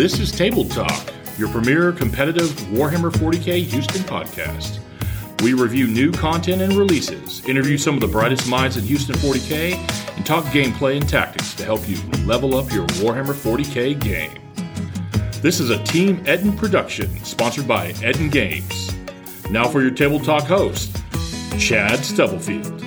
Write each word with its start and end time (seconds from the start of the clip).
This 0.00 0.18
is 0.18 0.32
Tabled 0.32 0.70
Talk, 0.70 1.12
your 1.36 1.50
premier 1.50 1.92
competitive 1.92 2.48
Warhammer 2.72 3.10
40k 3.12 3.62
Houston 3.64 4.00
podcast. 4.04 4.78
We 5.42 5.52
review 5.52 5.88
new 5.88 6.10
content 6.10 6.62
and 6.62 6.72
releases, 6.72 7.44
interview 7.44 7.76
some 7.76 7.96
of 7.96 8.00
the 8.00 8.08
brightest 8.08 8.48
minds 8.48 8.78
in 8.78 8.84
Houston 8.84 9.14
40k, 9.16 9.74
and 10.16 10.24
talk 10.24 10.46
gameplay 10.46 10.96
and 10.96 11.06
tactics 11.06 11.52
to 11.56 11.66
help 11.66 11.86
you 11.86 11.98
level 12.24 12.56
up 12.56 12.72
your 12.72 12.86
Warhammer 12.86 13.34
40k 13.34 14.00
game. 14.00 14.40
This 15.42 15.60
is 15.60 15.68
a 15.68 15.84
Team 15.84 16.24
Ettin 16.26 16.56
production 16.56 17.14
sponsored 17.22 17.68
by 17.68 17.88
Ettin 18.02 18.30
Games. 18.30 18.96
Now 19.50 19.68
for 19.68 19.82
your 19.82 19.90
Tabled 19.90 20.24
Talk 20.24 20.44
host, 20.44 20.96
Chad 21.58 21.98
Stubblefield. 21.98 22.79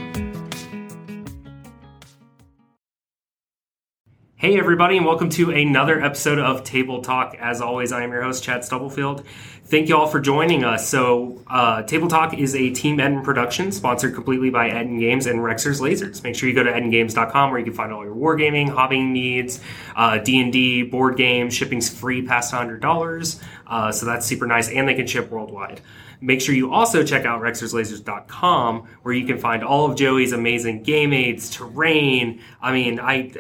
Hey, 4.44 4.60
everybody, 4.60 4.98
and 4.98 5.06
welcome 5.06 5.30
to 5.30 5.52
another 5.52 6.02
episode 6.02 6.38
of 6.38 6.66
Tabled 6.66 7.06
Talk. 7.06 7.38
As 7.40 7.62
always, 7.62 7.94
I 7.94 8.04
am 8.04 8.12
your 8.12 8.24
host, 8.24 8.44
Chad 8.44 8.66
Stubblefield. 8.66 9.26
Thank 9.68 9.88
you 9.88 9.96
all 9.96 10.08
for 10.08 10.20
joining 10.20 10.66
us. 10.66 10.86
So, 10.86 11.42
uh, 11.48 11.84
Tabled 11.84 12.10
Talk 12.10 12.38
is 12.38 12.54
a 12.54 12.70
Team 12.72 13.00
Ettin 13.00 13.24
production 13.24 13.72
sponsored 13.72 14.14
completely 14.14 14.50
by 14.50 14.68
Ettin 14.68 15.00
Games 15.00 15.28
and 15.28 15.40
Rexer's 15.40 15.80
Lasers. 15.80 16.24
Make 16.24 16.36
sure 16.36 16.50
you 16.50 16.56
go 16.56 16.62
to 16.62 16.70
ettingames.com 16.70 17.52
where 17.52 17.60
you 17.60 17.64
can 17.64 17.74
find 17.74 17.94
all 17.94 18.04
your 18.04 18.14
wargaming, 18.14 18.68
hobbying 18.68 19.12
needs, 19.12 19.62
uh, 19.96 20.18
D&D, 20.18 20.84
board 20.84 21.16
games, 21.16 21.54
shipping's 21.54 21.88
free 21.88 22.22
past 22.28 22.54
$100. 22.54 23.42
Uh, 23.66 23.94
so 23.94 24.06
that's 24.06 24.26
super 24.26 24.46
nice, 24.46 24.68
and 24.70 24.90
they 24.90 24.94
can 24.94 25.08
ship 25.08 25.32
worldwide. 25.32 25.80
Make 26.20 26.42
sure 26.42 26.54
you 26.54 26.74
also 26.74 27.02
check 27.06 27.24
out 27.24 27.42
rexerslasers.com 27.42 28.90
where 29.04 29.14
you 29.14 29.26
can 29.26 29.38
find 29.38 29.64
all 29.64 29.90
of 29.90 29.96
Joey's 29.96 30.34
amazing 30.34 30.84
game 30.84 31.14
aids, 31.14 31.50
terrain. 31.50 32.42
I 32.62 32.74
mean, 32.74 33.00
I 33.00 33.32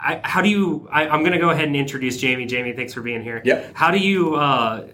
I, 0.00 0.20
how 0.22 0.42
do 0.42 0.48
you? 0.48 0.88
I, 0.90 1.04
am 1.04 1.20
going 1.20 1.32
to 1.32 1.38
go 1.38 1.50
ahead 1.50 1.66
and 1.66 1.76
introduce 1.76 2.20
Jamey. 2.22 2.48
Jamey, 2.48 2.76
thanks 2.76 2.92
for 2.92 3.00
being 3.00 3.22
here. 3.22 3.40
Yeah. 3.44 3.64
How 3.74 3.90
do 3.90 3.98
you 3.98 4.34
uh, 4.34 4.88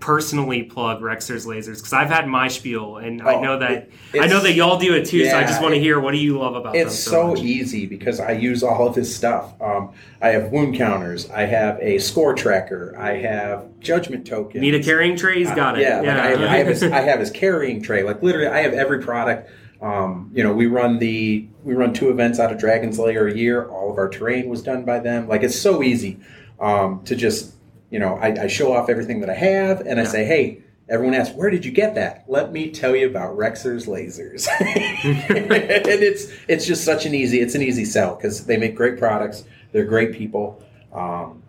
personally 0.00 0.64
plug 0.64 1.00
Rexer's 1.00 1.46
lasers? 1.46 1.76
Because 1.78 1.92
I've 1.92 2.08
had 2.10 2.26
my 2.26 2.48
spiel, 2.48 2.96
and 2.98 3.22
I 3.22 3.34
Oh, 3.34 3.40
know 3.40 3.58
that 3.60 3.88
I 4.20 4.26
know 4.26 4.40
that 4.40 4.52
y'all 4.54 4.78
do 4.78 4.94
it 4.94 5.06
too. 5.06 5.24
so 5.30 5.38
I 5.38 5.42
just 5.44 5.62
want 5.62 5.74
to 5.74 5.80
hear 5.80 5.98
what 6.00 6.10
do 6.12 6.18
you 6.18 6.38
love 6.38 6.56
about 6.56 6.74
It's 6.76 6.98
so 6.98 7.28
much? 7.28 7.40
easy 7.40 7.86
because 7.86 8.20
I 8.20 8.32
use 8.32 8.62
all 8.62 8.86
of 8.88 8.96
his 8.96 9.14
stuff. 9.14 9.54
Um, 9.62 9.92
I 10.20 10.28
have 10.30 10.50
wound 10.50 10.76
counters. 10.76 11.30
I 11.30 11.42
have 11.42 11.78
a 11.80 11.98
score 11.98 12.34
tracker. 12.34 12.94
I 12.98 13.16
have 13.18 13.78
judgment 13.80 14.26
tokens. 14.26 14.60
Need 14.60 14.74
a 14.74 14.82
carrying 14.82 15.16
tray? 15.16 15.38
He's 15.38 15.52
got 15.52 15.78
it. 15.78 15.82
Yeah, 15.82 16.00
like 16.00 16.08
I, 16.08 16.26
have, 16.30 16.40
I, 16.40 16.56
have 16.58 16.66
his, 16.66 16.82
I 16.82 17.00
have 17.00 17.20
his 17.20 17.30
carrying 17.30 17.82
tray. 17.82 18.02
Like 18.02 18.22
literally, 18.22 18.48
I 18.48 18.58
have 18.62 18.74
every 18.74 19.00
product. 19.00 19.48
Um, 19.82 20.30
you 20.32 20.44
know, 20.44 20.52
we 20.52 20.66
run 20.66 20.98
the 20.98 21.48
we 21.64 21.74
run 21.74 21.92
two 21.92 22.10
events 22.10 22.38
out 22.38 22.52
of 22.52 22.58
Dragon's 22.58 22.98
Lair 22.98 23.26
a 23.26 23.34
year. 23.34 23.68
All 23.68 23.90
of 23.90 23.98
our 23.98 24.08
terrain 24.08 24.48
was 24.48 24.62
done 24.62 24.84
by 24.84 25.00
them. 25.00 25.28
Like 25.28 25.42
it's 25.42 25.58
so 25.58 25.82
easy 25.82 26.20
um, 26.60 27.02
to 27.04 27.16
just 27.16 27.54
you 27.90 27.98
know 27.98 28.14
I, 28.14 28.44
I 28.44 28.46
show 28.46 28.72
off 28.72 28.88
everything 28.88 29.20
that 29.20 29.30
I 29.30 29.34
have 29.34 29.80
and 29.80 30.00
I 30.00 30.04
say, 30.04 30.24
hey. 30.24 30.62
Everyone 30.88 31.14
asks, 31.14 31.34
"Where 31.34 31.48
did 31.48 31.64
you 31.64 31.70
get 31.70 31.94
that?" 31.94 32.24
Let 32.26 32.52
me 32.52 32.70
tell 32.70 32.94
you 32.94 33.06
about 33.06 33.38
Rexer's 33.38 33.86
lasers, 33.86 34.46
and 34.60 36.02
it's 36.02 36.26
it's 36.48 36.66
just 36.66 36.84
such 36.84 37.06
an 37.06 37.14
easy 37.14 37.40
it's 37.40 37.54
an 37.54 37.62
easy 37.62 37.84
sell 37.84 38.16
because 38.16 38.44
they 38.44 38.56
make 38.58 38.74
great 38.74 38.98
products. 38.98 39.44
They're 39.70 39.86
great 39.86 40.12
people. 40.12 40.62
Um, 40.92 41.41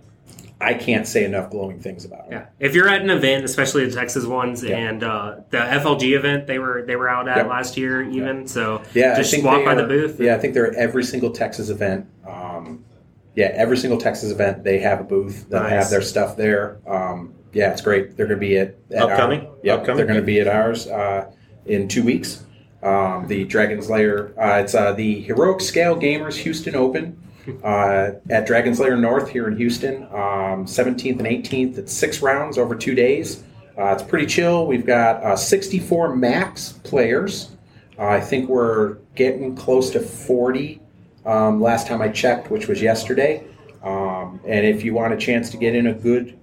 I 0.62 0.74
can't 0.76 1.06
say 1.06 1.26
enough 1.26 1.50
glowing 1.50 1.80
things 1.80 2.06
about 2.06 2.30
them. 2.30 2.40
Yeah, 2.40 2.46
if 2.66 2.74
you're 2.74 2.88
at 2.88 3.02
an 3.02 3.10
event, 3.10 3.44
especially 3.44 3.86
the 3.86 3.92
Texas 3.96 4.26
ones 4.26 4.64
Yeah. 4.64 4.78
and 4.78 5.04
uh, 5.04 5.36
the 5.50 5.58
FLG 5.58 6.16
event, 6.16 6.48
they 6.48 6.58
were 6.60 6.84
they 6.88 6.96
were 6.96 7.10
out 7.10 7.28
at 7.28 7.38
Yep. 7.38 7.48
last 7.48 7.78
year 7.78 8.02
even. 8.02 8.48
So 8.48 8.82
Yeah, 8.94 9.16
just 9.18 9.44
walk 9.44 9.66
by 9.66 9.74
are- 9.74 9.76
the 9.76 9.84
booth. 9.88 10.20
Yeah, 10.20 10.36
I 10.36 10.40
think 10.40 10.54
they're 10.54 10.68
at 10.68 10.76
every 10.76 11.04
single 11.04 11.32
Texas 11.32 11.70
event. 11.70 12.06
Um, 12.28 12.86
yeah, 13.36 13.52
every 13.54 13.78
single 13.78 14.00
Texas 14.00 14.32
event 14.32 14.64
they 14.64 14.80
have 14.80 15.00
a 15.02 15.04
booth 15.04 15.50
that 15.50 15.64
Nice. 15.64 15.72
have 15.72 15.90
their 15.90 16.02
stuff 16.02 16.38
there. 16.38 16.78
Um, 16.88 17.34
yeah, 17.52 17.72
it's 17.72 17.82
great. 17.82 18.16
They're 18.16 18.28
going 18.28 18.40
to 18.40 18.46
be 18.46 18.58
at, 18.58 18.76
at 18.92 19.04
Upcoming? 19.04 19.42
Our, 19.42 19.54
yep, 19.64 19.80
Upcoming? 19.80 19.98
they're 19.98 20.06
going 20.06 20.20
to 20.20 20.26
be 20.26 20.40
at 20.40 20.48
ours 20.48 20.88
uh, 20.88 21.30
in 21.66 21.88
two 21.88 22.04
weeks. 22.04 22.44
Um, 22.82 23.28
the 23.28 23.44
Dragon's 23.46 23.90
Lair. 23.90 24.34
Uh, 24.40 24.60
it's 24.62 24.74
uh, 24.76 24.92
the 24.94 25.22
Heroic 25.22 25.62
Scale 25.62 25.96
Gamers 25.96 26.36
Houston 26.38 26.76
Open 26.76 27.18
uh, 27.64 28.12
at 28.30 28.46
Dragon's 28.46 28.80
Lair 28.80 28.96
North 28.98 29.30
here 29.30 29.48
in 29.48 29.58
Houston. 29.58 30.04
Um, 30.04 30.66
17th 30.66 31.20
and 31.20 31.28
18th. 31.28 31.78
It's 31.78 31.94
six 31.94 32.22
rounds 32.22 32.58
over 32.58 32.76
two 32.76 32.96
days. 32.96 33.44
Uh, 33.78 33.88
it's 33.88 34.04
pretty 34.04 34.26
chill. 34.26 34.68
We've 34.68 34.86
got 34.86 35.24
uh, 35.24 35.36
64 35.36 36.16
max 36.16 36.74
players. 36.84 37.52
Uh, 37.98 38.06
I 38.06 38.20
think 38.20 38.50
we're 38.50 38.98
getting 39.16 39.56
close 39.56 39.90
to 39.92 40.00
40 40.00 40.80
um, 41.26 41.62
last 41.62 41.88
time 41.88 42.02
I 42.02 42.10
checked, 42.10 42.52
which 42.52 42.68
was 42.68 42.82
yesterday. 42.82 43.46
Um, 43.84 44.40
and 44.48 44.66
if 44.66 44.84
you 44.84 44.94
want 44.94 45.14
a 45.14 45.18
chance 45.18 45.50
to 45.52 45.58
get 45.58 45.76
in 45.76 45.88
a 45.88 45.94
good 45.94 46.40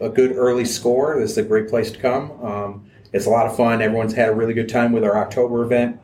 a 0.00 0.08
good 0.08 0.32
early 0.32 0.64
score, 0.64 1.20
this 1.20 1.32
is 1.32 1.38
a 1.38 1.42
great 1.42 1.68
place 1.68 1.92
to 1.92 1.98
come. 1.98 2.32
Um, 2.44 2.90
it's 3.12 3.26
a 3.26 3.30
lot 3.30 3.46
of 3.46 3.56
fun. 3.56 3.80
Everyone's 3.80 4.14
had 4.14 4.28
a 4.28 4.34
really 4.34 4.52
good 4.52 4.68
time 4.68 4.90
with 4.90 5.04
our 5.04 5.16
October 5.16 5.62
event. 5.62 6.00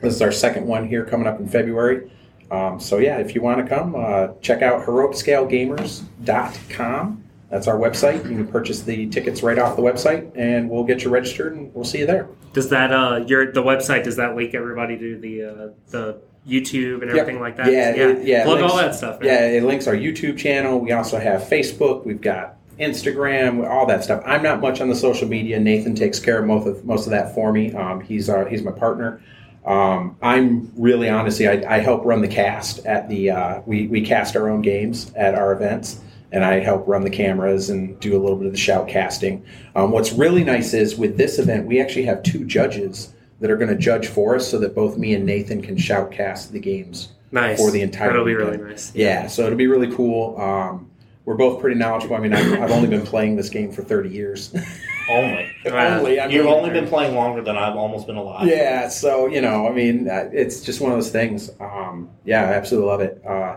This 0.00 0.14
is 0.14 0.22
our 0.22 0.30
second 0.30 0.66
one 0.66 0.86
here 0.86 1.04
coming 1.04 1.26
up 1.26 1.40
in 1.40 1.48
February. 1.48 2.10
Um, 2.50 2.80
so 2.80 2.98
yeah, 2.98 3.18
if 3.18 3.34
you 3.34 3.42
want 3.42 3.66
to 3.66 3.74
come, 3.74 3.94
uh, 3.94 4.28
check 4.40 4.62
out 4.62 4.84
heroicscalegamers.com. 4.86 7.24
That's 7.50 7.66
our 7.66 7.76
website. 7.76 8.16
You 8.30 8.36
can 8.36 8.46
purchase 8.46 8.82
the 8.82 9.08
tickets 9.08 9.42
right 9.42 9.58
off 9.58 9.74
the 9.76 9.82
website, 9.82 10.30
and 10.36 10.70
we'll 10.70 10.84
get 10.84 11.02
you 11.02 11.10
registered, 11.10 11.54
and 11.56 11.74
we'll 11.74 11.84
see 11.84 11.98
you 11.98 12.06
there. 12.06 12.28
Does 12.52 12.68
that 12.70 12.92
uh 12.92 13.24
your 13.26 13.52
the 13.52 13.62
website 13.62 14.04
does 14.04 14.16
that 14.16 14.36
link 14.36 14.54
everybody 14.54 14.96
to 14.98 15.18
the 15.18 15.44
uh, 15.44 15.68
the 15.90 16.20
YouTube 16.48 17.02
and 17.02 17.10
Yep. 17.10 17.18
everything 17.20 17.40
like 17.40 17.56
that? 17.56 17.70
Yeah, 17.72 17.90
it- 17.90 18.24
yeah, 18.24 18.44
Plug 18.44 18.58
links- 18.60 18.72
all 18.72 18.78
that 18.78 18.94
stuff. 18.94 19.20
Man. 19.20 19.28
Yeah, 19.28 19.46
it 19.58 19.62
links 19.64 19.86
our 19.86 19.94
YouTube 19.94 20.38
channel. 20.38 20.78
We 20.80 20.92
also 20.92 21.18
have 21.18 21.42
Facebook. 21.42 22.06
We've 22.06 22.20
got 22.20 22.56
Instagram, 22.78 23.68
all 23.68 23.84
that 23.86 24.02
stuff. 24.04 24.22
I'm 24.24 24.42
not 24.42 24.60
much 24.60 24.80
on 24.80 24.88
the 24.88 24.94
social 24.96 25.28
media. 25.28 25.60
Nathan 25.60 25.94
takes 25.94 26.18
care 26.18 26.38
of 26.40 26.46
most 26.46 26.66
of 26.66 26.84
most 26.84 27.06
of 27.06 27.10
that 27.10 27.34
for 27.34 27.52
me. 27.52 27.72
Um, 27.74 28.00
he's 28.00 28.28
our, 28.30 28.48
he's 28.48 28.62
my 28.62 28.72
partner. 28.72 29.20
Um, 29.64 30.16
I'm 30.22 30.72
really 30.76 31.08
honestly, 31.08 31.46
I, 31.46 31.76
I 31.76 31.78
help 31.80 32.04
run 32.04 32.22
the 32.22 32.28
cast 32.28 32.84
at 32.86 33.08
the. 33.08 33.30
Uh, 33.30 33.62
we 33.66 33.86
we 33.88 34.00
cast 34.00 34.36
our 34.36 34.48
own 34.48 34.62
games 34.62 35.12
at 35.16 35.34
our 35.34 35.52
events, 35.52 36.00
and 36.32 36.44
I 36.44 36.60
help 36.60 36.88
run 36.88 37.02
the 37.02 37.10
cameras 37.10 37.68
and 37.70 37.98
do 38.00 38.16
a 38.16 38.20
little 38.20 38.36
bit 38.36 38.46
of 38.46 38.52
the 38.52 38.58
shout 38.58 38.88
casting. 38.88 39.44
Um, 39.74 39.90
what's 39.90 40.12
really 40.12 40.44
nice 40.44 40.72
is 40.72 40.96
with 40.96 41.16
this 41.18 41.38
event, 41.38 41.66
we 41.66 41.80
actually 41.80 42.04
have 42.06 42.22
two 42.22 42.44
judges 42.46 43.12
that 43.40 43.50
are 43.50 43.56
going 43.56 43.70
to 43.70 43.76
judge 43.76 44.06
for 44.06 44.34
us, 44.34 44.48
so 44.50 44.58
that 44.58 44.74
both 44.74 44.96
me 44.96 45.14
and 45.14 45.24
Nathan 45.26 45.60
can 45.62 45.76
shout 45.76 46.10
cast 46.10 46.52
the 46.52 46.58
games 46.60 47.12
Nice. 47.30 47.58
for 47.58 47.70
the 47.70 47.82
entire. 47.82 48.08
That'll 48.08 48.24
be 48.24 48.34
really 48.34 48.56
nice. 48.58 48.94
Yeah, 48.94 49.26
so 49.26 49.44
it'll 49.46 49.58
be 49.58 49.66
really 49.66 49.94
cool. 49.94 50.38
Um, 50.40 50.90
we're 51.26 51.36
both 51.36 51.60
pretty 51.60 51.76
knowledgeable. 51.76 52.16
I 52.16 52.20
mean, 52.20 52.32
I've, 52.32 52.60
I've 52.60 52.70
only 52.70 52.88
been 52.88 53.04
playing 53.04 53.36
this 53.36 53.50
game 53.50 53.70
for 53.70 53.82
30 53.82 54.08
years. 54.08 54.54
Only. 55.10 55.50
only. 55.66 56.20
I 56.20 56.26
mean, 56.26 56.36
You've 56.36 56.46
only 56.46 56.70
been 56.70 56.86
playing 56.86 57.14
longer 57.14 57.42
than 57.42 57.56
I've 57.56 57.76
almost 57.76 58.06
been 58.06 58.16
alive. 58.16 58.46
Yeah, 58.46 58.88
so, 58.88 59.26
you 59.26 59.40
know, 59.40 59.68
I 59.68 59.72
mean, 59.72 60.08
uh, 60.08 60.28
it's 60.32 60.60
just 60.60 60.80
one 60.80 60.92
of 60.92 60.96
those 60.96 61.10
things. 61.10 61.50
Um, 61.60 62.08
yeah, 62.24 62.42
I 62.42 62.52
absolutely 62.54 62.88
love 62.88 63.00
it. 63.00 63.22
Uh, 63.26 63.56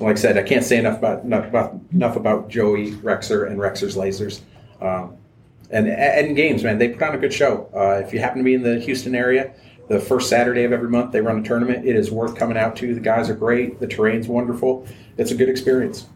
like 0.00 0.16
I 0.16 0.18
said, 0.18 0.36
I 0.36 0.42
can't 0.42 0.64
say 0.64 0.78
enough 0.78 0.98
about 0.98 1.24
enough 1.24 1.46
about, 1.46 1.80
enough 1.92 2.16
about 2.16 2.48
Joey 2.48 2.92
Rexer 2.92 3.48
and 3.50 3.58
Rexer's 3.58 3.96
Lasers. 3.96 4.40
Um, 4.80 5.16
and 5.70 5.88
and 5.88 6.36
games, 6.36 6.62
man, 6.62 6.78
they 6.78 6.88
put 6.90 7.02
on 7.02 7.14
a 7.14 7.18
good 7.18 7.32
show. 7.32 7.68
Uh, 7.74 8.02
if 8.04 8.12
you 8.12 8.20
happen 8.20 8.38
to 8.38 8.44
be 8.44 8.54
in 8.54 8.62
the 8.62 8.78
Houston 8.78 9.14
area, 9.14 9.52
the 9.88 9.98
first 9.98 10.28
Saturday 10.28 10.64
of 10.64 10.72
every 10.72 10.88
month 10.88 11.12
they 11.12 11.20
run 11.20 11.38
a 11.38 11.42
tournament. 11.42 11.86
It 11.86 11.96
is 11.96 12.10
worth 12.10 12.36
coming 12.36 12.56
out 12.56 12.76
to. 12.76 12.94
The 12.94 13.00
guys 13.00 13.28
are 13.28 13.34
great. 13.34 13.80
The 13.80 13.86
terrain's 13.86 14.28
wonderful. 14.28 14.86
It's 15.16 15.30
a 15.30 15.34
good 15.34 15.48
experience. 15.48 16.06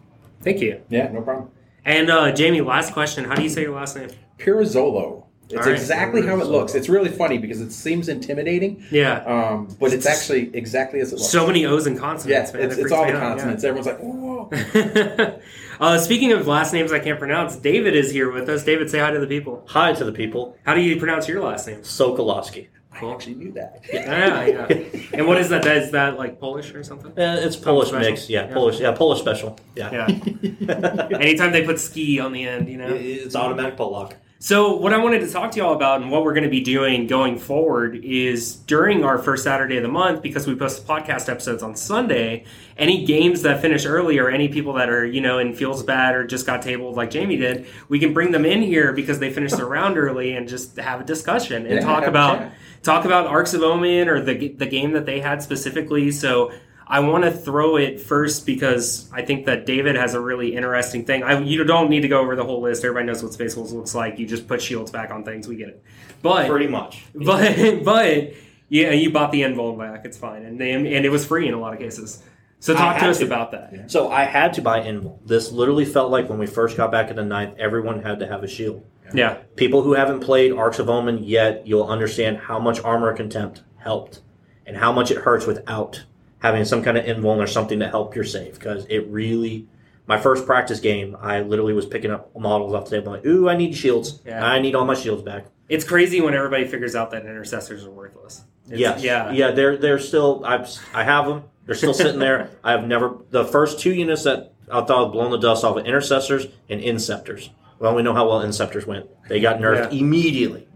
Thank 0.43 0.60
you. 0.60 0.81
Yeah, 0.88 1.10
no 1.10 1.22
problem. 1.22 1.50
And 1.84 2.10
uh, 2.10 2.32
Jamey, 2.32 2.64
last 2.64 2.93
question. 2.93 3.25
How 3.25 3.34
do 3.34 3.43
you 3.43 3.49
say 3.49 3.62
your 3.62 3.75
last 3.75 3.97
name? 3.97 4.10
Pirozzolo. 4.43 5.25
It's 5.49 5.55
All 5.59 5.65
right. 5.71 5.73
exactly 5.79 6.25
how 6.27 6.41
it 6.41 6.47
looks. 6.47 6.75
It's 6.75 6.89
really 6.89 7.11
funny 7.11 7.37
because 7.37 7.61
it 7.61 7.73
seems 7.73 8.09
intimidating, 8.09 8.83
Yeah. 8.91 9.19
um, 9.25 9.77
but 9.79 9.93
it's 9.93 10.07
actually 10.07 10.51
exactly 10.57 11.01
as 11.01 11.13
it 11.13 11.17
looks. 11.17 11.29
so 11.29 11.47
many 11.47 11.67
O's 11.67 11.87
and 11.87 11.95
yeah, 11.97 12.01
consonants, 12.01 12.53
man. 12.55 12.63
it's, 12.63 12.77
it's 12.79 12.91
all 12.93 13.05
me 13.05 13.11
the 13.13 13.19
out, 13.19 13.23
yeah. 13.23 13.29
consonants. 13.29 13.65
Everyone's 13.65 13.87
like, 13.87 13.99
"Whoa!" 13.99 15.41
uh, 15.81 15.99
speaking 15.99 16.33
of 16.33 16.47
last 16.47 16.73
names 16.73 16.91
I 16.91 17.00
can't 17.00 17.19
pronounce, 17.19 17.56
David 17.56 17.94
is 17.94 18.11
here 18.11 18.31
with 18.33 18.49
us. 18.49 18.65
David, 18.65 18.89
say 18.89 19.00
hi 19.00 19.11
to 19.11 19.19
the 19.21 19.27
people. 19.27 19.62
Hi 19.69 19.93
to 19.93 20.05
the 20.05 20.12
people. 20.12 20.56
How 20.65 20.75
do 20.75 20.81
you 20.81 20.97
pronounce 20.99 21.29
your 21.29 21.43
last 21.43 21.67
name? 21.67 21.81
Sokolowski. 21.81 22.69
I 22.95 23.11
actually 23.11 23.35
knew 23.35 23.53
that. 23.53 23.81
Yeah, 23.93 24.47
yeah. 24.47 24.67
and 25.15 25.27
what 25.27 25.38
is 25.38 25.49
that? 25.50 25.62
That- 25.65 25.77
Is 25.79 25.91
that 25.93 26.17
like 26.19 26.38
Polish 26.41 26.73
or 26.75 26.83
something? 26.83 27.11
Uh, 27.19 27.41
it's 27.43 27.56
Polish 27.56 27.88
special. 27.88 28.11
mix. 28.11 28.29
Yeah, 28.31 28.47
Yeah. 28.49 28.55
Polish. 28.55 28.81
Yeah, 28.81 28.93
Polish 28.93 29.19
special. 29.21 29.59
Yeah. 29.77 30.06
Yeah. 30.09 31.09
Anytime 31.21 31.53
they 31.53 31.65
put 31.65 31.79
ski 31.81 32.21
on 32.21 32.33
the 32.33 32.47
end, 32.47 32.69
you 32.69 32.77
know. 32.79 32.88
it's 32.88 33.35
automatic 33.35 33.77
Polak. 33.77 34.12
So, 34.43 34.75
what 34.75 34.93
I 34.93 34.99
wanted 34.99 35.21
to 35.21 35.31
talk 35.31 35.53
to 35.53 35.59
y'all 35.59 35.73
about 35.73 36.03
and 36.03 36.11
what 36.11 36.25
we're 36.25 36.33
going 36.33 36.43
to 36.43 36.50
be 36.50 36.62
doing 36.62 37.06
going 37.06 37.39
forward 37.39 38.00
is 38.03 38.56
during 38.56 39.05
our 39.05 39.17
first 39.17 39.44
Saturday 39.44 39.77
of 39.77 39.85
the 39.85 39.89
month, 39.89 40.21
because 40.21 40.49
we 40.49 40.56
post 40.56 40.85
podcast 40.85 41.29
episodes 41.29 41.62
on 41.62 41.77
Sunday, 41.77 42.44
any 42.77 43.05
games 43.05 43.43
that 43.43 43.62
finish 43.62 43.87
early 43.87 44.19
or 44.19 44.29
any 44.29 44.49
people 44.49 44.73
that 44.73 44.91
are, 44.91 45.06
you 45.06 45.21
know, 45.21 45.39
in 45.39 45.55
feels 45.55 45.85
bad 45.85 46.17
or 46.17 46.27
just 46.27 46.44
got 46.44 46.61
tabled 46.61 46.97
like 46.97 47.12
Jamey 47.12 47.39
did, 47.39 47.69
we 47.89 48.00
can 48.00 48.12
bring 48.12 48.33
them 48.33 48.44
in 48.44 48.62
here 48.62 48.93
because 48.93 49.21
they 49.21 49.33
finished 49.33 49.56
the 49.56 49.65
round 49.65 49.97
early 49.97 50.35
and 50.35 50.49
just 50.49 50.77
have 50.77 51.00
a 51.00 51.05
discussion 51.05 51.65
and 51.65 51.77
Yeah, 51.77 51.81
talk 51.83 52.09
about 52.09 52.50
talk 52.83 53.05
about 53.05 53.29
Arks 53.29 53.55
of 53.55 53.62
Omen 53.62 54.09
or 54.09 54.21
the 54.21 54.49
the 54.49 54.67
game 54.67 54.91
that 54.95 55.06
they 55.06 55.21
had 55.21 55.41
specifically. 55.45 56.11
So 56.11 56.50
I 56.93 57.00
want 57.00 57.25
to 57.25 57.31
throw 57.31 57.79
it 57.79 58.00
first 58.03 58.44
because 58.44 59.11
I 59.15 59.23
think 59.23 59.47
that 59.47 59.65
David 59.65 59.97
has 59.97 60.12
a 60.12 60.21
really 60.21 60.55
interesting 60.55 61.06
thing. 61.06 61.23
I, 61.23 61.41
you 61.41 61.65
don't 61.65 61.89
need 61.89 62.03
to 62.03 62.09
go 62.09 62.21
over 62.21 62.37
the 62.37 62.44
whole 62.44 62.61
list. 62.61 62.85
Everybody 62.85 63.06
knows 63.06 63.23
what 63.23 63.33
Space 63.33 63.56
Wolves 63.56 63.73
looks 63.73 63.94
like. 63.94 64.19
You 64.19 64.27
just 64.27 64.47
put 64.47 64.61
shields 64.61 64.91
back 64.91 65.11
on 65.11 65.25
things. 65.25 65.49
We 65.49 65.56
get 65.56 65.69
it. 65.69 65.83
But 66.21 66.50
Pretty 66.50 66.67
much. 66.67 67.06
but 67.15 67.83
but 67.83 68.35
yeah, 68.69 68.91
you 68.91 69.11
bought 69.11 69.33
the 69.33 69.41
invuln 69.41 69.79
back. 69.79 70.05
It's 70.05 70.19
fine, 70.19 70.43
and 70.44 70.61
they, 70.61 70.73
and 70.73 70.87
it 70.87 71.09
was 71.09 71.25
free 71.25 71.49
in 71.49 71.55
a 71.55 71.59
lot 71.59 71.73
of 71.73 71.79
cases. 71.79 72.23
So 72.61 72.75
talk 72.75 72.97
to 72.97 73.00
had 73.00 73.09
us 73.09 73.21
to. 73.21 73.25
about 73.25 73.53
that. 73.53 73.91
So 73.91 74.11
I 74.11 74.25
had 74.25 74.53
to 74.53 74.62
buy 74.62 74.81
Invul. 74.83 75.19
This 75.27 75.50
literally 75.50 75.87
felt 75.87 76.11
like 76.11 76.29
when 76.29 76.38
we 76.38 76.47
first 76.47 76.77
got 76.77 76.93
back 76.93 77.09
in 77.09 77.17
the 77.17 77.25
ninth, 77.25 77.56
everyone 77.59 78.03
had 78.03 78.19
to 78.19 78.27
have 78.27 78.45
a 78.45 78.49
shield. 78.49 78.85
Yeah, 79.15 79.38
People 79.56 79.83
who 79.83 79.95
haven't 79.95 80.21
played 80.21 80.53
Arks 80.53 80.79
of 80.79 80.91
Omen 80.91 81.25
yet, 81.25 81.67
you'll 81.67 81.87
understand 81.87 82.37
how 82.37 82.59
much 82.59 82.81
Armor 82.81 83.15
Contempt 83.15 83.62
helped 83.79 84.21
and 84.67 84.77
how 84.77 84.93
much 84.93 85.11
it 85.11 85.17
hurts 85.17 85.47
without 85.47 86.05
having 86.43 86.65
some 86.65 86.83
kind 86.83 86.99
of 86.99 87.05
invuln 87.05 87.39
or 87.39 87.47
something 87.47 87.79
to 87.79 87.89
help 87.89 88.15
your 88.15 88.25
save. 88.25 88.55
Because 88.55 88.85
it 88.91 89.06
really, 89.06 89.69
my 90.06 90.19
first 90.19 90.44
practice 90.44 90.81
game, 90.81 91.17
I 91.21 91.41
literally 91.41 91.73
was 91.73 91.87
picking 91.87 92.11
up 92.11 92.37
models 92.39 92.75
off 92.75 92.87
the 92.91 92.99
table 92.99 93.12
like, 93.12 93.25
ooh, 93.25 93.49
I 93.49 93.56
need 93.56 93.75
shields. 93.77 94.21
Yeah. 94.27 94.44
I 94.44 94.59
need 94.61 94.75
all 94.75 94.85
my 94.85 94.94
shields 94.94 95.23
back. 95.23 95.47
it's 95.69 95.85
crazy 95.85 96.21
when 96.21 96.35
everybody 96.35 96.67
figures 96.67 96.94
out 96.94 97.12
that 97.12 97.25
intercessors 97.25 97.85
are 97.87 97.91
worthless. 97.91 98.43
It's- 98.67 98.79
Yes. 98.81 99.03
yeah, 99.03 99.31
Yeah. 99.33 99.50
They're 99.53 99.77
they're 99.77 99.99
still. 99.99 100.43
I've 100.44 100.69
I 100.94 101.05
have 101.05 101.27
them. 101.27 101.44
They're 101.67 101.75
still 101.77 101.94
sitting 101.94 102.19
there. 102.19 102.50
I 102.65 102.73
have 102.73 102.87
never. 102.87 103.19
The 103.31 103.45
first 103.45 103.79
two 103.81 103.93
units 103.95 104.25
that 104.25 104.53
I 104.71 104.81
thought 104.83 105.05
had 105.06 105.12
blown 105.12 105.31
the 105.31 105.38
dust 105.38 105.65
off 105.65 105.77
of 105.77 105.87
intercessors 105.87 106.47
and 106.69 106.81
inceptors. 106.81 107.50
Well, 107.79 107.95
we 107.97 108.03
know 108.03 108.15
how 108.15 108.29
well 108.29 108.41
inceptors 108.41 108.87
went. 108.87 109.06
They 109.29 109.41
got 109.41 109.59
nerfed 109.61 109.93
Yeah. 109.93 109.99
immediately. 109.99 110.69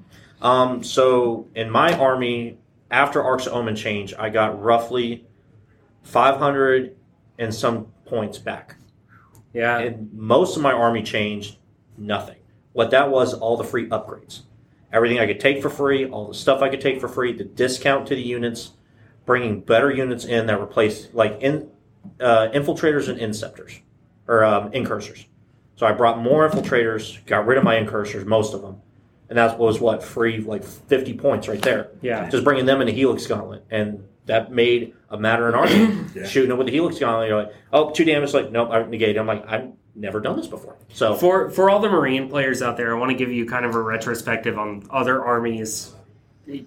Um, 0.43 0.83
so 0.83 1.47
in 1.55 1.71
my 1.71 1.97
army, 1.97 2.59
after 2.91 3.23
Arks 3.23 3.47
of 3.47 3.53
Omen 3.55 3.77
change, 3.77 4.15
I 4.19 4.29
got 4.31 4.61
roughly 4.62 5.25
five 6.06 6.37
hundred 6.38 6.97
and 7.38 7.55
some 7.55 7.87
points 8.06 8.38
back. 8.38 8.76
yeah. 9.53 9.79
And 9.79 10.12
most 10.12 10.56
of 10.56 10.62
my 10.62 10.73
army 10.73 11.03
changed 11.03 11.58
nothing. 11.99 12.37
What 12.73 12.91
that 12.93 13.11
was, 13.11 13.35
all 13.35 13.56
the 13.56 13.64
free 13.64 13.88
upgrades. 13.88 14.43
Everything 14.93 15.19
I 15.19 15.26
could 15.26 15.41
take 15.41 15.61
for 15.61 15.69
free, 15.69 16.06
all 16.06 16.29
the 16.29 16.35
stuff 16.35 16.62
I 16.62 16.69
could 16.69 16.81
take 16.81 17.00
for 17.00 17.08
free, 17.08 17.32
the 17.32 17.44
discount 17.44 18.06
to 18.08 18.14
the 18.14 18.23
units, 18.23 18.73
bringing 19.26 19.61
better 19.61 19.91
units 19.91 20.25
in 20.25 20.47
that 20.47 20.61
replaced, 20.61 21.12
like 21.14 21.38
in 21.41 21.69
uh, 22.20 22.49
infiltrators 22.55 23.09
and 23.09 23.19
inceptors, 23.19 23.81
or 24.29 24.44
um, 24.44 24.70
incursors. 24.73 25.26
So 25.75 25.87
I 25.87 25.93
brought 25.93 26.19
more 26.19 26.49
infiltrators, 26.49 27.25
got 27.26 27.47
rid 27.47 27.59
of 27.59 27.64
my 27.64 27.76
incursors, 27.76 28.25
most 28.25 28.55
of 28.55 28.62
them. 28.62 28.81
And 29.29 29.37
that 29.37 29.59
was 29.59 29.81
what, 29.81 30.02
free, 30.02 30.38
like 30.41 30.62
50 30.64 31.14
points 31.14 31.49
right 31.49 31.61
there. 31.61 31.91
Yeah. 32.00 32.31
Just 32.31 32.44
bringing 32.44 32.64
them 32.64 32.81
into 32.81 32.93
Helix 32.93 33.26
Gauntlet. 33.26 33.64
And 33.70 34.06
that 34.26 34.52
made 34.52 34.94
a 35.11 35.19
matter 35.19 35.49
in 35.49 35.55
army. 35.55 36.05
Yeah. 36.17 36.26
Shooting 36.26 36.50
it 36.50 36.56
with 36.56 36.67
the 36.67 36.73
Helix 36.73 36.99
Gauntlet, 36.99 37.28
you're 37.28 37.43
like, 37.43 37.55
oh, 37.75 37.90
two 37.90 38.05
damage. 38.05 38.32
Like, 38.32 38.50
nope, 38.50 38.70
I 38.70 38.82
negate. 38.84 39.19
I'm 39.19 39.26
like, 39.26 39.44
I've 39.46 39.70
never 39.94 40.19
done 40.20 40.37
this 40.37 40.46
before. 40.46 40.76
So, 40.88 41.14
For 41.14 41.50
for 41.50 41.69
all 41.69 41.78
the 41.81 41.90
Marine 41.90 42.28
players 42.28 42.62
out 42.62 42.76
there, 42.76 42.94
I 42.94 42.99
want 42.99 43.11
to 43.11 43.17
give 43.17 43.31
you 43.31 43.44
kind 43.46 43.67
of 43.67 43.75
a 43.75 43.82
retrospective 43.82 44.58
on 44.58 44.87
other 44.90 45.23
armies, 45.23 45.94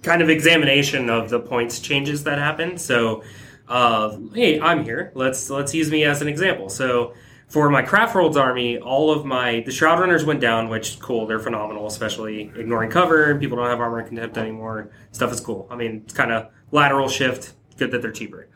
kind 0.04 0.22
of 0.22 0.30
examination 0.30 1.10
of 1.10 1.30
the 1.30 1.40
points 1.40 1.80
changes 1.80 2.24
that 2.26 2.38
happened. 2.38 2.80
So, 2.80 3.24
uh, 3.68 4.18
hey, 4.34 4.60
I'm 4.60 4.84
here. 4.84 5.12
Let's 5.16 5.50
let's 5.50 5.74
use 5.74 5.90
me 5.90 6.04
as 6.04 6.22
an 6.22 6.28
example. 6.28 6.70
So, 6.70 7.14
for 7.48 7.70
my 7.72 7.82
Craft 7.82 8.14
Worlds 8.14 8.38
army, 8.38 8.78
all 8.78 9.12
of 9.12 9.26
my 9.26 9.62
the 9.66 9.72
Shroud 9.72 10.00
Runners 10.00 10.26
went 10.26 10.42
down, 10.42 10.70
which 10.70 11.00
cool, 11.00 11.26
they're 11.26 11.40
phenomenal, 11.40 11.88
especially 11.88 12.52
ignoring 12.56 12.92
cover. 12.92 13.38
People 13.40 13.58
don't 13.58 13.68
have 13.68 13.80
armor 13.80 14.04
contempt 14.04 14.38
anymore. 14.38 14.92
Stuff 15.12 15.32
is 15.32 15.40
cool. 15.40 15.68
I 15.72 15.76
mean, 15.76 16.02
it's 16.04 16.14
kind 16.14 16.32
of 16.32 16.50
lateral 16.72 17.10
shift. 17.10 17.54
Good 17.78 17.92
that 17.92 18.02
they're 18.02 18.12
cheaper. 18.12 18.48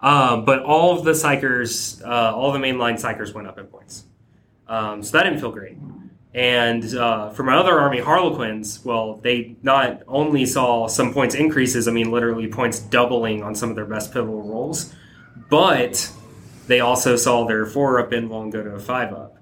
Um, 0.00 0.44
but 0.44 0.62
all 0.62 0.98
of 0.98 1.04
the 1.04 1.12
psykers, 1.12 2.02
uh, 2.04 2.34
all 2.34 2.52
the 2.52 2.58
mainline 2.58 2.94
psykers 2.94 3.34
went 3.34 3.46
up 3.46 3.58
in 3.58 3.66
points. 3.66 4.04
Um, 4.66 5.02
so 5.02 5.18
that 5.18 5.24
didn't 5.24 5.40
feel 5.40 5.52
great. 5.52 5.76
And 6.32 6.94
uh, 6.94 7.30
for 7.30 7.42
my 7.42 7.56
other 7.56 7.78
army, 7.78 7.98
Harlequins, 7.98 8.84
well, 8.84 9.16
they 9.16 9.56
not 9.62 10.02
only 10.06 10.46
saw 10.46 10.86
some 10.86 11.12
points 11.12 11.34
increases, 11.34 11.88
I 11.88 11.90
mean, 11.90 12.12
literally 12.12 12.46
points 12.46 12.78
doubling 12.78 13.42
on 13.42 13.54
some 13.54 13.68
of 13.68 13.76
their 13.76 13.84
best 13.84 14.12
pivotal 14.12 14.42
rolls, 14.42 14.94
but 15.48 16.10
they 16.68 16.80
also 16.80 17.16
saw 17.16 17.46
their 17.46 17.66
four 17.66 17.98
up 17.98 18.12
invuln 18.12 18.52
go 18.52 18.62
to 18.62 18.70
a 18.70 18.78
five 18.78 19.12
up. 19.12 19.38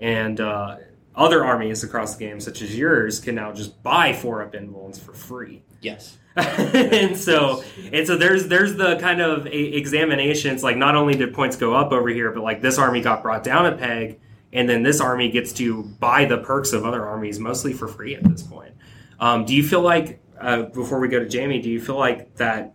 And 0.00 0.40
uh, 0.40 0.78
other 1.14 1.44
armies 1.44 1.84
across 1.84 2.16
the 2.16 2.24
game, 2.24 2.40
such 2.40 2.62
as 2.62 2.76
yours, 2.76 3.20
can 3.20 3.36
now 3.36 3.52
just 3.52 3.80
buy 3.84 4.12
four 4.12 4.42
up 4.42 4.54
invulns 4.54 4.98
for 4.98 5.12
free 5.12 5.62
yes. 5.84 6.18
and 6.36 7.16
so 7.16 7.62
and 7.92 8.04
so 8.08 8.16
there's 8.16 8.48
there's 8.48 8.74
the 8.74 8.96
kind 8.96 9.20
of 9.20 9.46
a, 9.46 9.76
examinations 9.76 10.64
like 10.64 10.76
not 10.76 10.96
only 10.96 11.14
did 11.14 11.32
points 11.32 11.56
go 11.56 11.74
up 11.74 11.92
over 11.92 12.08
here 12.08 12.32
but 12.32 12.42
like 12.42 12.60
this 12.60 12.76
army 12.76 13.00
got 13.00 13.22
brought 13.22 13.44
down 13.44 13.66
a 13.66 13.76
peg 13.76 14.18
and 14.52 14.68
then 14.68 14.82
this 14.82 15.00
army 15.00 15.30
gets 15.30 15.52
to 15.52 15.84
buy 16.00 16.24
the 16.24 16.38
perks 16.38 16.72
of 16.72 16.84
other 16.84 17.06
armies 17.06 17.38
mostly 17.38 17.72
for 17.72 17.86
free 17.86 18.16
at 18.16 18.24
this 18.24 18.42
point. 18.42 18.74
Um, 19.20 19.44
do 19.44 19.54
you 19.54 19.62
feel 19.62 19.82
like 19.82 20.20
uh, 20.40 20.62
before 20.62 20.98
we 20.98 21.06
go 21.06 21.20
to 21.20 21.26
jamey 21.26 21.62
do 21.62 21.70
you 21.70 21.80
feel 21.80 21.98
like 21.98 22.34
that 22.34 22.74